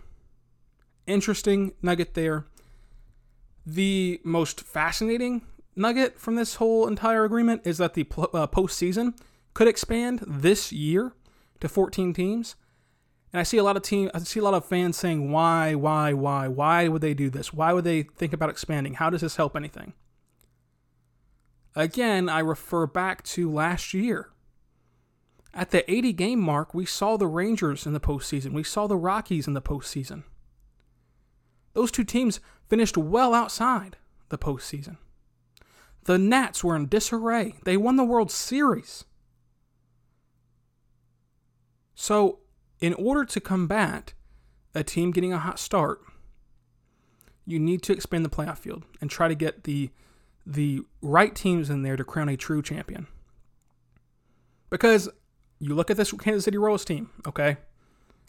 Interesting 1.06 1.72
nugget 1.82 2.14
there. 2.14 2.46
The 3.66 4.20
most 4.24 4.60
fascinating 4.60 5.42
nugget 5.74 6.18
from 6.18 6.36
this 6.36 6.56
whole 6.56 6.86
entire 6.86 7.24
agreement 7.24 7.62
is 7.64 7.78
that 7.78 7.94
the 7.94 8.02
uh, 8.02 8.46
postseason 8.46 9.16
could 9.54 9.68
expand 9.68 10.22
this 10.26 10.72
year 10.72 11.12
to 11.60 11.68
14 11.68 12.12
teams. 12.12 12.56
And 13.32 13.40
I 13.40 13.42
see 13.42 13.56
a 13.56 13.64
lot 13.64 13.76
of 13.76 13.82
team 13.82 14.10
I 14.14 14.20
see 14.20 14.38
a 14.38 14.44
lot 14.44 14.54
of 14.54 14.64
fans 14.64 14.96
saying 14.96 15.32
why, 15.32 15.74
why, 15.74 16.12
why, 16.12 16.46
why 16.46 16.88
would 16.88 17.02
they 17.02 17.14
do 17.14 17.30
this? 17.30 17.52
Why 17.52 17.72
would 17.72 17.84
they 17.84 18.02
think 18.02 18.32
about 18.32 18.50
expanding? 18.50 18.94
How 18.94 19.10
does 19.10 19.22
this 19.22 19.36
help 19.36 19.56
anything? 19.56 19.94
Again, 21.76 22.28
I 22.28 22.38
refer 22.38 22.86
back 22.86 23.22
to 23.24 23.50
last 23.50 23.94
year. 23.94 24.30
At 25.52 25.70
the 25.70 25.88
80 25.90 26.12
game 26.12 26.40
mark, 26.40 26.74
we 26.74 26.84
saw 26.84 27.16
the 27.16 27.26
Rangers 27.26 27.86
in 27.86 27.92
the 27.92 28.00
postseason. 28.00 28.52
We 28.52 28.64
saw 28.64 28.86
the 28.86 28.96
Rockies 28.96 29.46
in 29.46 29.54
the 29.54 29.62
postseason. 29.62 30.24
Those 31.72 31.90
two 31.90 32.04
teams 32.04 32.40
finished 32.68 32.96
well 32.96 33.34
outside 33.34 33.96
the 34.28 34.38
postseason. 34.38 34.96
The 36.04 36.18
Nats 36.18 36.62
were 36.62 36.76
in 36.76 36.86
disarray. 36.86 37.54
They 37.64 37.76
won 37.76 37.96
the 37.96 38.04
World 38.04 38.30
Series. 38.30 39.04
So, 41.94 42.40
in 42.80 42.94
order 42.94 43.24
to 43.24 43.40
combat 43.40 44.12
a 44.74 44.82
team 44.82 45.12
getting 45.12 45.32
a 45.32 45.38
hot 45.38 45.58
start, 45.58 46.00
you 47.46 47.58
need 47.58 47.82
to 47.82 47.92
expand 47.92 48.24
the 48.24 48.30
playoff 48.30 48.58
field 48.58 48.84
and 49.00 49.08
try 49.08 49.28
to 49.28 49.34
get 49.34 49.64
the 49.64 49.90
the 50.46 50.82
right 51.00 51.34
teams 51.34 51.70
in 51.70 51.82
there 51.82 51.96
to 51.96 52.04
crown 52.04 52.28
a 52.28 52.36
true 52.36 52.62
champion. 52.62 53.06
Because 54.70 55.08
you 55.60 55.74
look 55.74 55.90
at 55.90 55.96
this 55.96 56.12
Kansas 56.12 56.44
City 56.44 56.58
Royals 56.58 56.84
team, 56.84 57.10
okay? 57.26 57.58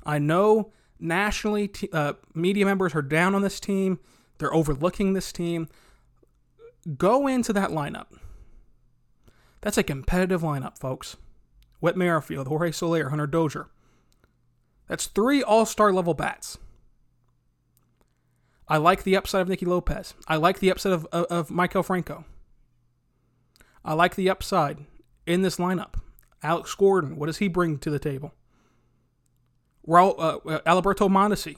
I 0.05 0.19
know 0.19 0.71
nationally 0.99 1.71
uh, 1.91 2.13
media 2.33 2.65
members 2.65 2.95
are 2.95 3.01
down 3.01 3.35
on 3.35 3.41
this 3.41 3.59
team. 3.59 3.99
They're 4.37 4.53
overlooking 4.53 5.13
this 5.13 5.31
team. 5.31 5.67
Go 6.97 7.27
into 7.27 7.51
that 7.53 7.71
lineup. 7.71 8.07
That's 9.61 9.77
a 9.77 9.83
competitive 9.83 10.41
lineup, 10.41 10.77
folks. 10.77 11.17
Whit 11.79 11.97
Merrifield, 11.97 12.47
Jorge 12.47 12.71
Soler, 12.71 13.09
Hunter 13.09 13.27
Dozier. 13.27 13.67
That's 14.87 15.07
three 15.07 15.41
all 15.41 15.65
star 15.65 15.91
level 15.91 16.13
bats. 16.13 16.57
I 18.67 18.77
like 18.77 19.03
the 19.03 19.15
upside 19.15 19.41
of 19.41 19.47
Nicky 19.47 19.65
Lopez. 19.65 20.13
I 20.27 20.37
like 20.37 20.59
the 20.59 20.71
upside 20.71 20.93
of, 20.93 21.05
of, 21.11 21.25
of 21.25 21.49
Maikel 21.49 21.85
Franco. 21.85 22.25
I 23.83 23.93
like 23.93 24.15
the 24.15 24.29
upside 24.29 24.85
in 25.27 25.43
this 25.43 25.57
lineup. 25.57 25.95
Alex 26.41 26.73
Gordon, 26.73 27.15
what 27.15 27.27
does 27.27 27.37
he 27.37 27.47
bring 27.47 27.77
to 27.79 27.89
the 27.89 27.99
table? 27.99 28.33
Raul, 29.87 30.15
uh, 30.17 30.37
uh 30.49 30.59
Adalberto 30.61 31.09
Mondesi. 31.09 31.57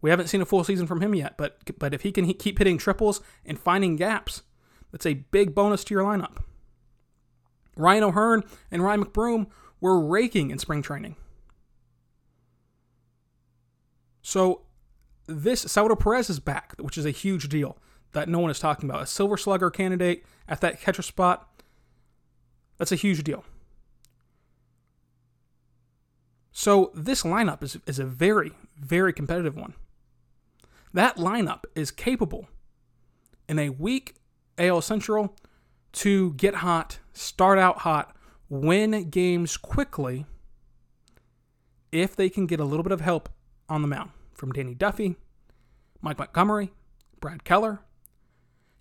We 0.00 0.10
haven't 0.10 0.28
seen 0.28 0.42
a 0.42 0.46
full 0.46 0.64
season 0.64 0.86
from 0.86 1.00
him 1.00 1.14
yet, 1.14 1.36
but 1.36 1.58
but 1.78 1.94
if 1.94 2.02
he 2.02 2.12
can 2.12 2.32
keep 2.34 2.58
hitting 2.58 2.78
triples 2.78 3.20
and 3.44 3.58
finding 3.58 3.96
gaps, 3.96 4.42
that's 4.92 5.06
a 5.06 5.14
big 5.14 5.54
bonus 5.54 5.84
to 5.84 5.94
your 5.94 6.04
lineup. 6.04 6.38
Ryan 7.76 8.04
O'Hearn 8.04 8.44
and 8.70 8.82
Ryan 8.82 9.04
McBroom 9.04 9.46
were 9.80 10.00
raking 10.00 10.50
in 10.50 10.58
spring 10.58 10.82
training. 10.82 11.16
So 14.22 14.65
this 15.26 15.62
Salvador 15.62 15.96
Perez 15.96 16.30
is 16.30 16.40
back, 16.40 16.74
which 16.78 16.96
is 16.96 17.04
a 17.04 17.10
huge 17.10 17.48
deal 17.48 17.76
that 18.12 18.28
no 18.28 18.38
one 18.38 18.50
is 18.50 18.58
talking 18.58 18.88
about. 18.88 19.02
A 19.02 19.06
silver 19.06 19.36
slugger 19.36 19.70
candidate 19.70 20.24
at 20.48 20.60
that 20.60 20.80
catcher 20.80 21.02
spot. 21.02 21.62
That's 22.78 22.92
a 22.92 22.96
huge 22.96 23.22
deal. 23.24 23.44
So 26.52 26.90
this 26.94 27.22
lineup 27.22 27.62
is, 27.62 27.78
is 27.86 27.98
a 27.98 28.04
very, 28.04 28.52
very 28.78 29.12
competitive 29.12 29.56
one. 29.56 29.74
That 30.94 31.16
lineup 31.16 31.64
is 31.74 31.90
capable 31.90 32.48
in 33.48 33.58
a 33.58 33.68
weak 33.70 34.14
AL 34.56 34.80
Central 34.80 35.36
to 35.92 36.32
get 36.34 36.56
hot, 36.56 36.98
start 37.12 37.58
out 37.58 37.78
hot, 37.80 38.16
win 38.48 39.10
games 39.10 39.56
quickly 39.56 40.24
if 41.92 42.16
they 42.16 42.30
can 42.30 42.46
get 42.46 42.60
a 42.60 42.64
little 42.64 42.82
bit 42.82 42.92
of 42.92 43.00
help 43.00 43.28
on 43.68 43.82
the 43.82 43.88
mound 43.88 44.10
from 44.36 44.52
Danny 44.52 44.74
Duffy, 44.74 45.16
Mike 46.00 46.18
Montgomery, 46.18 46.72
Brad 47.20 47.44
Keller. 47.44 47.80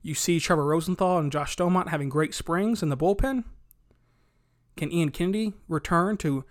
You 0.01 0.13
see 0.13 0.39
Trevor 0.39 0.65
Rosenthal 0.65 1.17
and 1.17 1.31
Josh 1.31 1.55
Staumont 1.55 1.89
having 1.89 2.09
great 2.09 2.33
springs 2.33 2.83
in 2.83 2.89
the 2.89 2.97
bullpen. 2.97 3.43
Can 4.77 4.91
Ian 4.91 5.11
Kennedy 5.11 5.53
return 5.67 6.17
to 6.17 6.43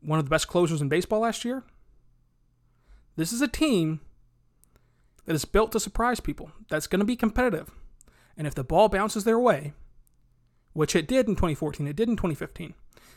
one 0.00 0.18
of 0.18 0.24
the 0.24 0.30
best 0.30 0.48
closers 0.48 0.80
in 0.80 0.88
baseball 0.88 1.20
last 1.20 1.44
year? 1.44 1.64
This 3.16 3.32
is 3.32 3.40
a 3.40 3.48
team 3.48 4.00
that 5.24 5.34
is 5.34 5.44
built 5.44 5.72
to 5.72 5.80
surprise 5.80 6.20
people, 6.20 6.52
that's 6.68 6.86
going 6.86 7.00
to 7.00 7.06
be 7.06 7.16
competitive. 7.16 7.70
And 8.36 8.46
if 8.46 8.54
the 8.54 8.64
ball 8.64 8.88
bounces 8.88 9.24
their 9.24 9.38
way, 9.38 9.74
which 10.72 10.94
it 10.94 11.08
did 11.08 11.28
in 11.28 11.34
2014, 11.34 11.86
it 11.86 11.96
did 11.96 12.08
in 12.08 12.16
2015, 12.16 12.74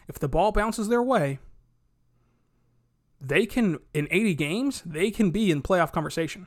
if 0.07 0.19
the 0.19 0.27
ball 0.27 0.51
bounces 0.51 0.87
their 0.87 1.03
way, 1.03 1.39
they 3.23 3.45
can 3.45 3.79
in 3.93 4.07
80 4.11 4.35
games, 4.35 4.83
they 4.85 5.09
can 5.09 5.31
be 5.31 5.49
in 5.49 5.63
playoff 5.63 5.93
conversation. 5.93 6.45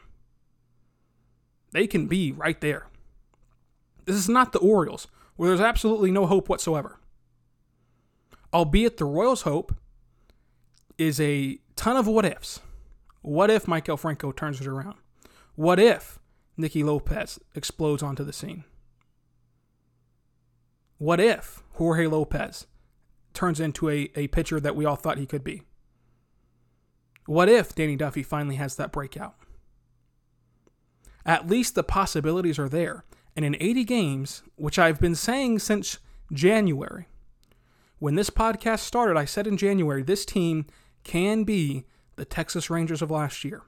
They 1.72 1.86
can 1.86 2.06
be 2.06 2.32
right 2.32 2.60
there. 2.60 2.86
This 4.04 4.16
is 4.16 4.28
not 4.28 4.52
the 4.52 4.58
Orioles 4.58 5.08
where 5.36 5.48
there's 5.48 5.60
absolutely 5.60 6.10
no 6.10 6.26
hope 6.26 6.48
whatsoever. 6.48 6.98
Albeit 8.52 8.98
the 8.98 9.04
Royals' 9.04 9.42
hope 9.42 9.74
is 10.98 11.20
a 11.20 11.58
ton 11.74 11.96
of 11.96 12.06
what 12.06 12.24
ifs. 12.24 12.60
What 13.22 13.50
if 13.50 13.66
Maikel 13.66 13.98
Franco 13.98 14.30
turns 14.30 14.60
it 14.60 14.66
around? 14.66 14.96
What 15.54 15.80
if 15.80 16.18
Nicky 16.56 16.84
Lopez 16.84 17.38
explodes 17.54 18.02
onto 18.02 18.22
the 18.22 18.32
scene? 18.32 18.64
What 20.98 21.20
if 21.20 21.62
Jorge 21.72 22.06
Lopez 22.06 22.66
turns 23.34 23.60
into 23.60 23.88
a, 23.90 24.10
a 24.14 24.28
pitcher 24.28 24.60
that 24.60 24.76
we 24.76 24.84
all 24.84 24.96
thought 24.96 25.18
he 25.18 25.26
could 25.26 25.44
be? 25.44 25.62
What 27.26 27.48
if 27.48 27.74
Danny 27.74 27.96
Duffy 27.96 28.22
finally 28.22 28.56
has 28.56 28.76
that 28.76 28.92
breakout? 28.92 29.34
At 31.24 31.48
least 31.48 31.74
the 31.74 31.82
possibilities 31.82 32.58
are 32.58 32.68
there. 32.68 33.04
And 33.34 33.44
in 33.44 33.56
80 33.60 33.84
games, 33.84 34.42
which 34.54 34.78
I've 34.78 35.00
been 35.00 35.14
saying 35.14 35.58
since 35.58 35.98
January, 36.32 37.06
when 37.98 38.14
this 38.14 38.30
podcast 38.30 38.80
started, 38.80 39.16
I 39.16 39.24
said 39.24 39.46
in 39.46 39.56
January, 39.56 40.02
this 40.02 40.24
team 40.24 40.66
can 41.02 41.44
be 41.44 41.84
the 42.16 42.24
Texas 42.24 42.70
Rangers 42.70 43.02
of 43.02 43.10
last 43.10 43.44
year. 43.44 43.62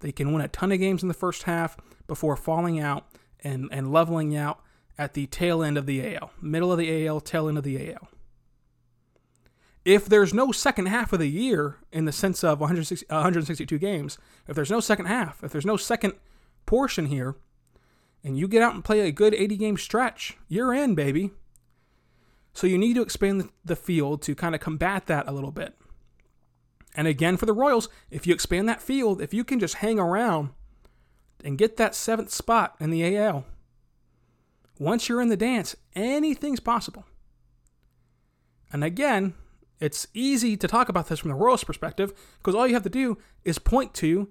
They 0.00 0.12
can 0.12 0.32
win 0.32 0.42
a 0.42 0.48
ton 0.48 0.72
of 0.72 0.78
games 0.78 1.02
in 1.02 1.08
the 1.08 1.14
first 1.14 1.44
half 1.44 1.76
before 2.06 2.36
falling 2.36 2.80
out 2.80 3.06
and, 3.42 3.68
and 3.70 3.92
leveling 3.92 4.36
out 4.36 4.60
at 4.98 5.14
the 5.14 5.26
tail 5.26 5.62
end 5.62 5.76
of 5.76 5.86
the 5.86 6.16
AL, 6.16 6.30
middle 6.40 6.72
of 6.72 6.78
the 6.78 7.06
AL, 7.06 7.20
tail 7.20 7.48
end 7.48 7.58
of 7.58 7.64
the 7.64 7.92
AL. 7.92 8.08
If 9.84 10.06
there's 10.06 10.32
no 10.32 10.50
second 10.50 10.86
half 10.86 11.12
of 11.12 11.18
the 11.18 11.28
year 11.28 11.76
in 11.92 12.06
the 12.06 12.12
sense 12.12 12.42
of 12.42 12.60
160, 12.60 13.08
uh, 13.10 13.16
162 13.16 13.78
games, 13.78 14.18
if 14.48 14.56
there's 14.56 14.70
no 14.70 14.80
second 14.80 15.06
half, 15.06 15.44
if 15.44 15.52
there's 15.52 15.66
no 15.66 15.76
second 15.76 16.14
portion 16.64 17.06
here, 17.06 17.36
and 18.22 18.38
you 18.38 18.48
get 18.48 18.62
out 18.62 18.74
and 18.74 18.84
play 18.84 19.00
a 19.00 19.12
good 19.12 19.34
80 19.34 19.56
game 19.58 19.76
stretch, 19.76 20.38
you're 20.48 20.72
in, 20.72 20.94
baby. 20.94 21.32
So 22.54 22.66
you 22.66 22.78
need 22.78 22.94
to 22.94 23.02
expand 23.02 23.50
the 23.64 23.76
field 23.76 24.22
to 24.22 24.34
kind 24.34 24.54
of 24.54 24.60
combat 24.60 25.06
that 25.06 25.28
a 25.28 25.32
little 25.32 25.50
bit. 25.50 25.74
And 26.94 27.06
again, 27.06 27.36
for 27.36 27.44
the 27.44 27.52
Royals, 27.52 27.88
if 28.10 28.26
you 28.26 28.32
expand 28.32 28.68
that 28.68 28.80
field, 28.80 29.20
if 29.20 29.34
you 29.34 29.44
can 29.44 29.58
just 29.58 29.76
hang 29.76 29.98
around 29.98 30.50
and 31.44 31.58
get 31.58 31.76
that 31.76 31.94
seventh 31.94 32.30
spot 32.30 32.76
in 32.80 32.90
the 32.90 33.16
AL, 33.16 33.44
once 34.78 35.08
you're 35.08 35.20
in 35.20 35.28
the 35.28 35.36
dance, 35.36 35.76
anything's 35.94 36.60
possible. 36.60 37.04
And 38.72 38.82
again, 38.82 39.34
it's 39.80 40.06
easy 40.14 40.56
to 40.56 40.68
talk 40.68 40.88
about 40.88 41.08
this 41.08 41.20
from 41.20 41.30
the 41.30 41.36
Royals' 41.36 41.64
perspective 41.64 42.12
because 42.38 42.54
all 42.54 42.66
you 42.66 42.74
have 42.74 42.82
to 42.84 42.90
do 42.90 43.18
is 43.44 43.58
point 43.58 43.94
to 43.94 44.28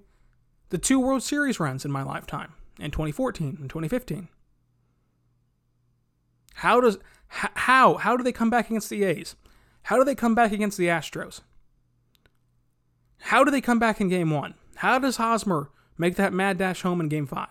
the 0.70 0.78
two 0.78 0.98
World 0.98 1.22
Series 1.22 1.60
runs 1.60 1.84
in 1.84 1.90
my 1.90 2.02
lifetime 2.02 2.54
in 2.78 2.90
2014 2.90 3.58
and 3.60 3.70
2015. 3.70 4.28
How 6.54 6.80
does 6.80 6.98
how 7.28 7.94
how 7.94 8.16
do 8.16 8.22
they 8.22 8.32
come 8.32 8.50
back 8.50 8.70
against 8.70 8.90
the 8.90 9.04
A's? 9.04 9.36
How 9.84 9.96
do 9.96 10.04
they 10.04 10.14
come 10.14 10.34
back 10.34 10.52
against 10.52 10.78
the 10.78 10.86
Astros? 10.86 11.40
How 13.18 13.44
do 13.44 13.50
they 13.50 13.60
come 13.60 13.78
back 13.78 14.00
in 14.00 14.08
game 14.08 14.30
1? 14.30 14.54
How 14.76 14.98
does 14.98 15.16
Hosmer 15.16 15.70
make 15.98 16.16
that 16.16 16.32
mad 16.32 16.58
dash 16.58 16.82
home 16.82 17.00
in 17.00 17.08
game 17.08 17.26
5? 17.26 17.48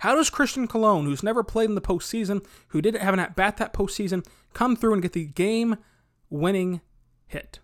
How 0.00 0.14
does 0.14 0.30
Christian 0.30 0.66
Colon, 0.66 1.04
who's 1.04 1.22
never 1.22 1.42
played 1.42 1.68
in 1.68 1.74
the 1.74 1.80
postseason, 1.80 2.44
who 2.68 2.80
didn't 2.80 3.02
have 3.02 3.12
an 3.14 3.20
at 3.20 3.36
bat 3.36 3.58
that 3.58 3.74
postseason, 3.74 4.26
come 4.54 4.74
through 4.74 4.94
and 4.94 5.02
get 5.02 5.12
the 5.12 5.26
game 5.26 5.76
winning 6.30 6.80
hit? 7.30 7.60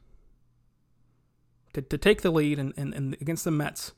To, 1.74 1.82
to 1.82 1.98
take 1.98 2.22
the 2.22 2.30
lead 2.30 2.58
and, 2.58 2.72
and, 2.76 2.94
and 2.94 3.16
against 3.20 3.44
the 3.44 3.50
Mets. 3.50 3.92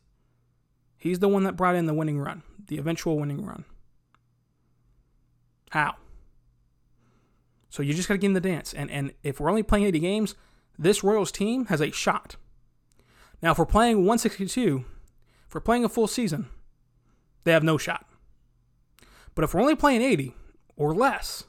He's 0.96 1.20
the 1.20 1.28
one 1.28 1.44
that 1.44 1.56
brought 1.56 1.76
in 1.76 1.86
the 1.86 1.94
winning 1.94 2.18
run, 2.18 2.42
the 2.66 2.78
eventual 2.78 3.18
winning 3.18 3.44
run. 3.44 3.64
How? 5.70 5.94
So 7.68 7.82
you 7.82 7.94
just 7.94 8.08
got 8.08 8.14
to 8.14 8.18
get 8.18 8.28
in 8.28 8.32
the 8.32 8.40
dance. 8.40 8.72
And, 8.74 8.90
and 8.90 9.12
if 9.22 9.38
we're 9.38 9.50
only 9.50 9.62
playing 9.62 9.84
80 9.86 9.98
games, 10.00 10.34
this 10.78 11.04
Royals 11.04 11.30
team 11.30 11.66
has 11.66 11.80
a 11.80 11.90
shot. 11.90 12.36
Now, 13.42 13.52
if 13.52 13.58
we're 13.58 13.66
playing 13.66 13.98
162, 13.98 14.84
if 15.46 15.54
we're 15.54 15.60
playing 15.60 15.84
a 15.84 15.88
full 15.88 16.08
season, 16.08 16.48
they 17.44 17.52
have 17.52 17.62
no 17.62 17.78
shot. 17.78 18.06
But 19.34 19.44
if 19.44 19.54
we're 19.54 19.60
only 19.60 19.76
playing 19.76 20.02
80 20.02 20.34
or 20.76 20.94
less, 20.94 21.44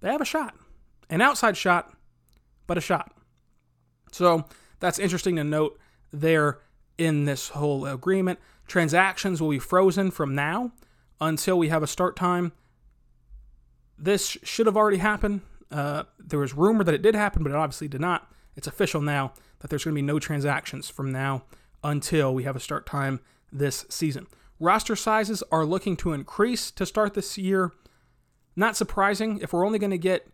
they 0.00 0.10
have 0.10 0.20
a 0.20 0.24
shot. 0.24 0.54
An 1.08 1.20
outside 1.20 1.56
shot, 1.56 1.94
but 2.70 2.78
a 2.78 2.80
shot. 2.80 3.10
So 4.12 4.44
that's 4.78 5.00
interesting 5.00 5.34
to 5.34 5.42
note 5.42 5.76
there 6.12 6.60
in 6.98 7.24
this 7.24 7.48
whole 7.48 7.84
agreement. 7.84 8.38
Transactions 8.68 9.42
will 9.42 9.50
be 9.50 9.58
frozen 9.58 10.12
from 10.12 10.36
now 10.36 10.70
until 11.20 11.58
we 11.58 11.66
have 11.66 11.82
a 11.82 11.88
start 11.88 12.14
time. 12.14 12.52
This 13.98 14.38
should 14.44 14.66
have 14.66 14.76
already 14.76 14.98
happened. 14.98 15.40
Uh, 15.68 16.04
there 16.16 16.38
was 16.38 16.54
rumor 16.54 16.84
that 16.84 16.94
it 16.94 17.02
did 17.02 17.16
happen, 17.16 17.42
but 17.42 17.50
it 17.50 17.56
obviously 17.56 17.88
did 17.88 18.00
not. 18.00 18.30
It's 18.54 18.68
official 18.68 19.00
now 19.00 19.32
that 19.58 19.68
there's 19.68 19.82
going 19.82 19.96
to 19.96 20.00
be 20.00 20.06
no 20.06 20.20
transactions 20.20 20.88
from 20.88 21.10
now 21.10 21.42
until 21.82 22.32
we 22.32 22.44
have 22.44 22.54
a 22.54 22.60
start 22.60 22.86
time 22.86 23.18
this 23.50 23.84
season. 23.88 24.28
Roster 24.60 24.94
sizes 24.94 25.42
are 25.50 25.64
looking 25.64 25.96
to 25.96 26.12
increase 26.12 26.70
to 26.70 26.86
start 26.86 27.14
this 27.14 27.36
year. 27.36 27.72
Not 28.54 28.76
surprising 28.76 29.40
if 29.42 29.52
we're 29.52 29.66
only 29.66 29.80
going 29.80 29.90
to 29.90 29.98
get 29.98 30.28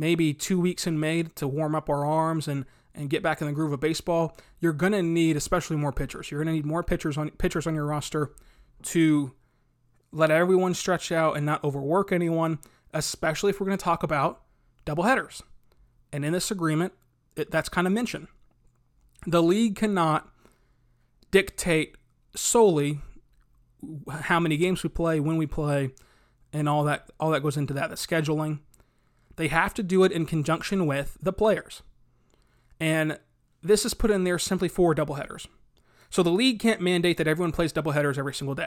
maybe 0.00 0.32
two 0.32 0.58
weeks 0.58 0.86
in 0.86 0.98
May 0.98 1.22
to 1.22 1.46
warm 1.46 1.74
up 1.74 1.88
our 1.90 2.04
arms 2.04 2.48
and 2.48 2.64
and 2.92 3.08
get 3.08 3.22
back 3.22 3.40
in 3.40 3.46
the 3.46 3.52
groove 3.52 3.72
of 3.72 3.78
baseball. 3.78 4.36
You're 4.58 4.72
going 4.72 4.92
to 4.92 5.02
need 5.02 5.36
especially 5.36 5.76
more 5.76 5.92
pitchers. 5.92 6.28
You're 6.28 6.42
going 6.42 6.52
to 6.52 6.60
need 6.60 6.66
more 6.66 6.82
pitchers 6.82 7.16
on 7.16 7.30
pitchers 7.30 7.66
on 7.66 7.74
your 7.74 7.86
roster 7.86 8.32
to 8.84 9.32
let 10.10 10.30
everyone 10.30 10.74
stretch 10.74 11.12
out 11.12 11.36
and 11.36 11.46
not 11.46 11.62
overwork 11.62 12.10
anyone, 12.10 12.58
especially 12.92 13.50
if 13.50 13.60
we're 13.60 13.66
going 13.66 13.78
to 13.78 13.84
talk 13.84 14.02
about 14.02 14.42
double 14.84 15.04
headers. 15.04 15.42
And 16.12 16.24
in 16.24 16.32
this 16.32 16.50
agreement, 16.50 16.94
it, 17.36 17.52
that's 17.52 17.68
kind 17.68 17.86
of 17.86 17.92
mentioned. 17.92 18.26
The 19.26 19.42
league 19.42 19.76
cannot 19.76 20.28
dictate 21.30 21.94
solely 22.34 23.00
how 24.10 24.40
many 24.40 24.56
games 24.56 24.82
we 24.82 24.88
play, 24.88 25.20
when 25.20 25.36
we 25.36 25.46
play, 25.46 25.92
and 26.52 26.68
all 26.68 26.82
that 26.84 27.10
all 27.20 27.30
that 27.30 27.42
goes 27.42 27.56
into 27.56 27.74
that, 27.74 27.90
the 27.90 27.96
scheduling. 27.96 28.58
They 29.40 29.48
have 29.48 29.72
to 29.72 29.82
do 29.82 30.04
it 30.04 30.12
in 30.12 30.26
conjunction 30.26 30.84
with 30.84 31.16
the 31.22 31.32
players. 31.32 31.82
And 32.78 33.18
this 33.62 33.86
is 33.86 33.94
put 33.94 34.10
in 34.10 34.24
there 34.24 34.38
simply 34.38 34.68
for 34.68 34.94
doubleheaders. 34.94 35.46
So 36.10 36.22
the 36.22 36.28
league 36.28 36.60
can't 36.60 36.82
mandate 36.82 37.16
that 37.16 37.26
everyone 37.26 37.50
plays 37.50 37.72
doubleheaders 37.72 38.18
every 38.18 38.34
single 38.34 38.54
day. 38.54 38.66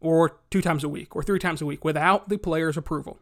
Or 0.00 0.40
two 0.50 0.62
times 0.62 0.82
a 0.82 0.88
week, 0.88 1.14
or 1.14 1.22
three 1.22 1.38
times 1.38 1.60
a 1.60 1.66
week 1.66 1.84
without 1.84 2.30
the 2.30 2.38
player's 2.38 2.78
approval. 2.78 3.18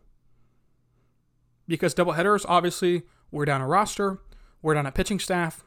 Because 1.66 1.92
doubleheaders, 1.92 2.46
obviously, 2.48 3.02
we're 3.32 3.44
down 3.44 3.60
a 3.60 3.66
roster, 3.66 4.20
we're 4.62 4.74
down 4.74 4.86
a 4.86 4.92
pitching 4.92 5.18
staff. 5.18 5.64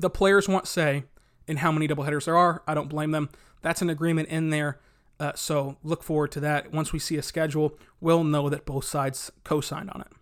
The 0.00 0.10
players 0.10 0.48
want 0.48 0.66
say 0.66 1.04
in 1.46 1.58
how 1.58 1.70
many 1.70 1.86
doubleheaders 1.86 2.24
there 2.24 2.36
are. 2.36 2.64
I 2.66 2.74
don't 2.74 2.88
blame 2.88 3.12
them. 3.12 3.28
That's 3.62 3.82
an 3.82 3.88
agreement 3.88 4.30
in 4.30 4.50
there. 4.50 4.80
Uh, 5.20 5.32
so 5.34 5.76
look 5.82 6.02
forward 6.02 6.30
to 6.32 6.40
that. 6.40 6.72
Once 6.72 6.92
we 6.92 6.98
see 6.98 7.16
a 7.16 7.22
schedule, 7.22 7.76
we'll 8.00 8.24
know 8.24 8.48
that 8.48 8.64
both 8.64 8.84
sides 8.84 9.32
co 9.44 9.60
signed 9.60 9.90
on 9.90 10.00
it. 10.02 10.12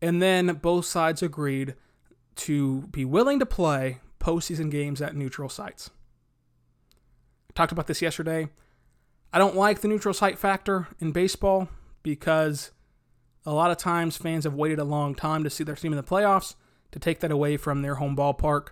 And 0.00 0.22
then 0.22 0.46
both 0.54 0.86
sides 0.86 1.22
agreed 1.22 1.74
to 2.36 2.82
be 2.90 3.04
willing 3.04 3.38
to 3.38 3.46
play 3.46 4.00
postseason 4.20 4.70
games 4.70 5.00
at 5.00 5.16
neutral 5.16 5.48
sites. 5.48 5.90
I 7.50 7.52
talked 7.54 7.72
about 7.72 7.86
this 7.86 8.02
yesterday. 8.02 8.48
I 9.32 9.38
don't 9.38 9.56
like 9.56 9.80
the 9.80 9.88
neutral 9.88 10.14
site 10.14 10.38
factor 10.38 10.88
in 10.98 11.12
baseball 11.12 11.68
because 12.02 12.70
a 13.44 13.52
lot 13.52 13.70
of 13.70 13.76
times 13.76 14.16
fans 14.16 14.44
have 14.44 14.54
waited 14.54 14.78
a 14.78 14.84
long 14.84 15.14
time 15.14 15.44
to 15.44 15.50
see 15.50 15.64
their 15.64 15.76
team 15.76 15.92
in 15.92 15.96
the 15.96 16.02
playoffs. 16.02 16.54
To 16.92 16.98
take 16.98 17.20
that 17.20 17.30
away 17.30 17.56
from 17.56 17.82
their 17.82 17.96
home 17.96 18.16
ballpark 18.16 18.68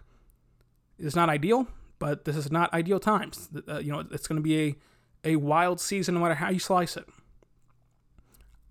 is 0.99 1.15
not 1.15 1.29
ideal, 1.29 1.67
but 1.99 2.25
this 2.25 2.37
is 2.37 2.51
not 2.51 2.73
ideal 2.73 2.99
times. 2.99 3.51
Uh, 3.69 3.79
you 3.79 3.93
know, 3.93 4.05
it's 4.11 4.27
going 4.27 4.37
to 4.37 4.43
be 4.43 4.69
a, 4.69 4.77
a 5.25 5.37
wild 5.37 5.81
season 5.81 6.15
no 6.15 6.21
matter 6.21 6.35
how 6.35 6.51
you 6.51 6.59
slice 6.59 6.97
it. 6.97 7.07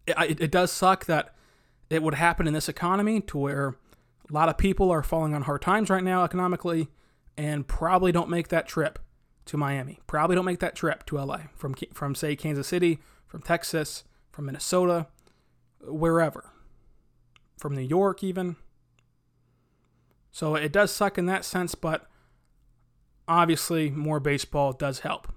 It, 0.06 0.42
it. 0.42 0.52
does 0.52 0.72
suck 0.72 1.06
that 1.06 1.34
it 1.89 2.04
would 2.04 2.16
happen 2.16 2.46
in 2.46 2.54
this 2.54 2.68
economy 2.68 3.22
to 3.22 3.38
where 3.38 3.76
a 4.30 4.34
lot 4.34 4.50
of 4.50 4.58
people 4.58 4.92
are 4.92 5.02
falling 5.02 5.34
on 5.34 5.44
hard 5.44 5.62
times 5.62 5.89
right 5.89 6.04
now 6.04 6.24
economically 6.24 6.89
and 7.38 7.68
probably 7.68 8.12
don't 8.12 8.30
make 8.30 8.50
that 8.50 8.68
trip 8.68 9.00
to 9.46 9.58
Miami. 9.58 10.00
Probably 10.08 10.36
don't 10.36 10.46
make 10.46 10.60
that 10.60 10.76
trip 10.76 11.06
to 11.08 11.18
LA 11.18 11.42
from 11.56 11.74
from 11.94 12.16
say 12.16 12.36
Kansas 12.36 12.68
City, 12.68 13.00
from 13.28 13.42
Texas, 13.42 14.04
from 14.32 14.46
Minnesota, 14.46 15.08
wherever. 15.82 16.46
From 17.58 17.76
New 17.76 17.82
York 17.82 18.24
even. 18.24 18.58
So 20.32 20.56
it 20.56 20.72
does 20.72 20.92
suck 20.92 21.18
in 21.18 21.28
that 21.28 21.46
sense, 21.46 21.76
but 21.76 22.10
obviously 23.28 23.89
more 23.89 24.20
baseball 24.20 24.74
does 24.74 25.00
help. 25.00 25.32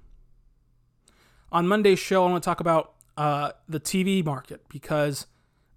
On 1.53 1.67
Monday's 1.69 1.99
show, 1.99 2.27
I 2.27 2.31
want 2.31 2.43
to 2.43 2.47
talk 2.47 2.61
about 2.61 2.95
uh, 3.17 3.53
the 3.69 3.81
TV 3.81 4.25
market 4.25 4.69
because 4.69 5.27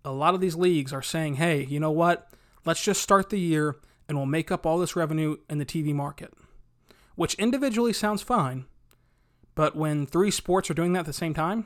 a 0.04 0.12
lot 0.12 0.34
of 0.34 0.42
these 0.42 0.56
leagues 0.56 0.92
are 0.92 1.02
saying, 1.02 1.36
hey, 1.36 1.64
you 1.66 1.80
know 1.80 1.92
what? 1.92 2.30
Let's 2.66 2.84
just 2.84 3.02
start 3.02 3.30
the 3.30 3.40
year 3.40 3.78
and 4.08 4.18
we'll 4.18 4.26
make 4.26 4.52
up 4.52 4.66
all 4.66 4.78
this 4.80 4.96
revenue 4.96 5.38
in 5.50 5.60
the 5.60 5.66
TV 5.66 5.94
market, 5.94 6.34
which 7.16 7.36
individually 7.36 7.94
sounds 7.94 8.22
fine. 8.22 8.66
But 9.56 9.76
when 9.76 10.06
three 10.06 10.32
sports 10.32 10.70
are 10.70 10.74
doing 10.74 10.94
that 10.94 11.02
at 11.02 11.06
the 11.06 11.14
same 11.14 11.34
time, 11.34 11.66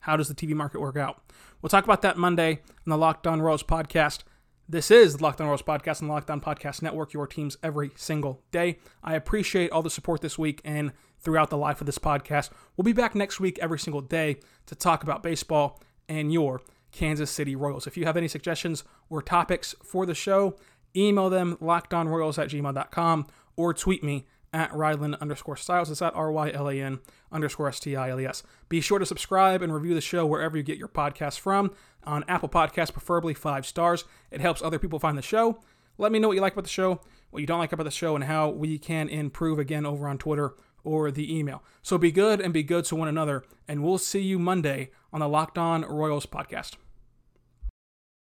How 0.00 0.16
does 0.16 0.28
the 0.28 0.34
TV 0.34 0.52
market 0.52 0.80
work 0.80 0.96
out? 0.96 1.22
We'll 1.60 1.70
talk 1.70 1.84
about 1.84 2.02
that 2.02 2.16
Monday 2.18 2.60
on 2.84 2.90
the 2.90 2.98
Locked 2.98 3.26
On 3.26 3.40
Royals 3.40 3.62
podcast. 3.62 4.24
This 4.72 4.90
is 4.90 5.18
the 5.18 5.22
Locked 5.22 5.38
On 5.42 5.46
Royals 5.46 5.60
podcast 5.60 6.00
and 6.00 6.08
the 6.08 6.14
Locked 6.14 6.30
On 6.30 6.40
Podcast 6.40 6.80
Network, 6.80 7.12
your 7.12 7.26
teams 7.26 7.58
every 7.62 7.90
single 7.94 8.40
day. 8.52 8.78
I 9.04 9.16
appreciate 9.16 9.70
all 9.70 9.82
the 9.82 9.90
support 9.90 10.22
this 10.22 10.38
week 10.38 10.62
and 10.64 10.92
throughout 11.20 11.50
the 11.50 11.58
life 11.58 11.82
of 11.82 11.86
this 11.86 11.98
podcast. 11.98 12.48
We'll 12.74 12.84
be 12.84 12.94
back 12.94 13.14
next 13.14 13.38
week 13.38 13.58
every 13.58 13.78
single 13.78 14.00
day 14.00 14.36
to 14.64 14.74
talk 14.74 15.02
about 15.02 15.22
baseball 15.22 15.78
and 16.08 16.32
your 16.32 16.62
Kansas 16.90 17.30
City 17.30 17.54
Royals. 17.54 17.86
If 17.86 17.98
you 17.98 18.06
have 18.06 18.16
any 18.16 18.28
suggestions 18.28 18.82
or 19.10 19.20
topics 19.20 19.74
for 19.84 20.06
the 20.06 20.14
show, 20.14 20.56
email 20.96 21.28
them 21.28 21.58
lockedonroyals 21.60 22.42
at 22.42 22.48
gmail.com 22.48 23.26
or 23.56 23.74
tweet 23.74 24.02
me 24.02 24.26
at 24.54 24.72
Rylan 24.72 25.20
underscore 25.20 25.58
Stiles. 25.58 25.90
It's 25.90 26.00
at 26.00 26.14
R-Y-L-A-N 26.14 27.00
underscore 27.32 27.68
S-T-I-L-E-S. 27.68 28.42
Be 28.68 28.80
sure 28.80 28.98
to 28.98 29.06
subscribe 29.06 29.62
and 29.62 29.72
review 29.74 29.94
the 29.94 30.00
show 30.00 30.26
wherever 30.26 30.56
you 30.56 30.62
get 30.62 30.78
your 30.78 30.88
podcasts 30.88 31.38
from. 31.38 31.72
On 32.04 32.24
Apple 32.28 32.48
Podcasts, 32.48 32.92
preferably 32.92 33.34
five 33.34 33.64
stars. 33.64 34.04
It 34.30 34.40
helps 34.40 34.62
other 34.62 34.78
people 34.78 34.98
find 34.98 35.16
the 35.16 35.22
show. 35.22 35.60
Let 35.98 36.12
me 36.12 36.18
know 36.18 36.28
what 36.28 36.34
you 36.34 36.40
like 36.40 36.54
about 36.54 36.64
the 36.64 36.70
show, 36.70 37.00
what 37.30 37.40
you 37.40 37.46
don't 37.46 37.58
like 37.58 37.72
about 37.72 37.84
the 37.84 37.90
show, 37.90 38.14
and 38.14 38.24
how 38.24 38.48
we 38.48 38.78
can 38.78 39.08
improve 39.08 39.58
again 39.58 39.86
over 39.86 40.08
on 40.08 40.18
Twitter 40.18 40.54
or 40.84 41.10
the 41.10 41.36
email. 41.36 41.62
So 41.82 41.98
be 41.98 42.10
good 42.10 42.40
and 42.40 42.52
be 42.52 42.62
good 42.62 42.84
to 42.86 42.96
one 42.96 43.08
another, 43.08 43.44
and 43.68 43.82
we'll 43.82 43.98
see 43.98 44.20
you 44.20 44.38
Monday 44.38 44.90
on 45.12 45.20
the 45.20 45.28
Locked 45.28 45.58
On 45.58 45.82
Royals 45.82 46.26
podcast. 46.26 46.76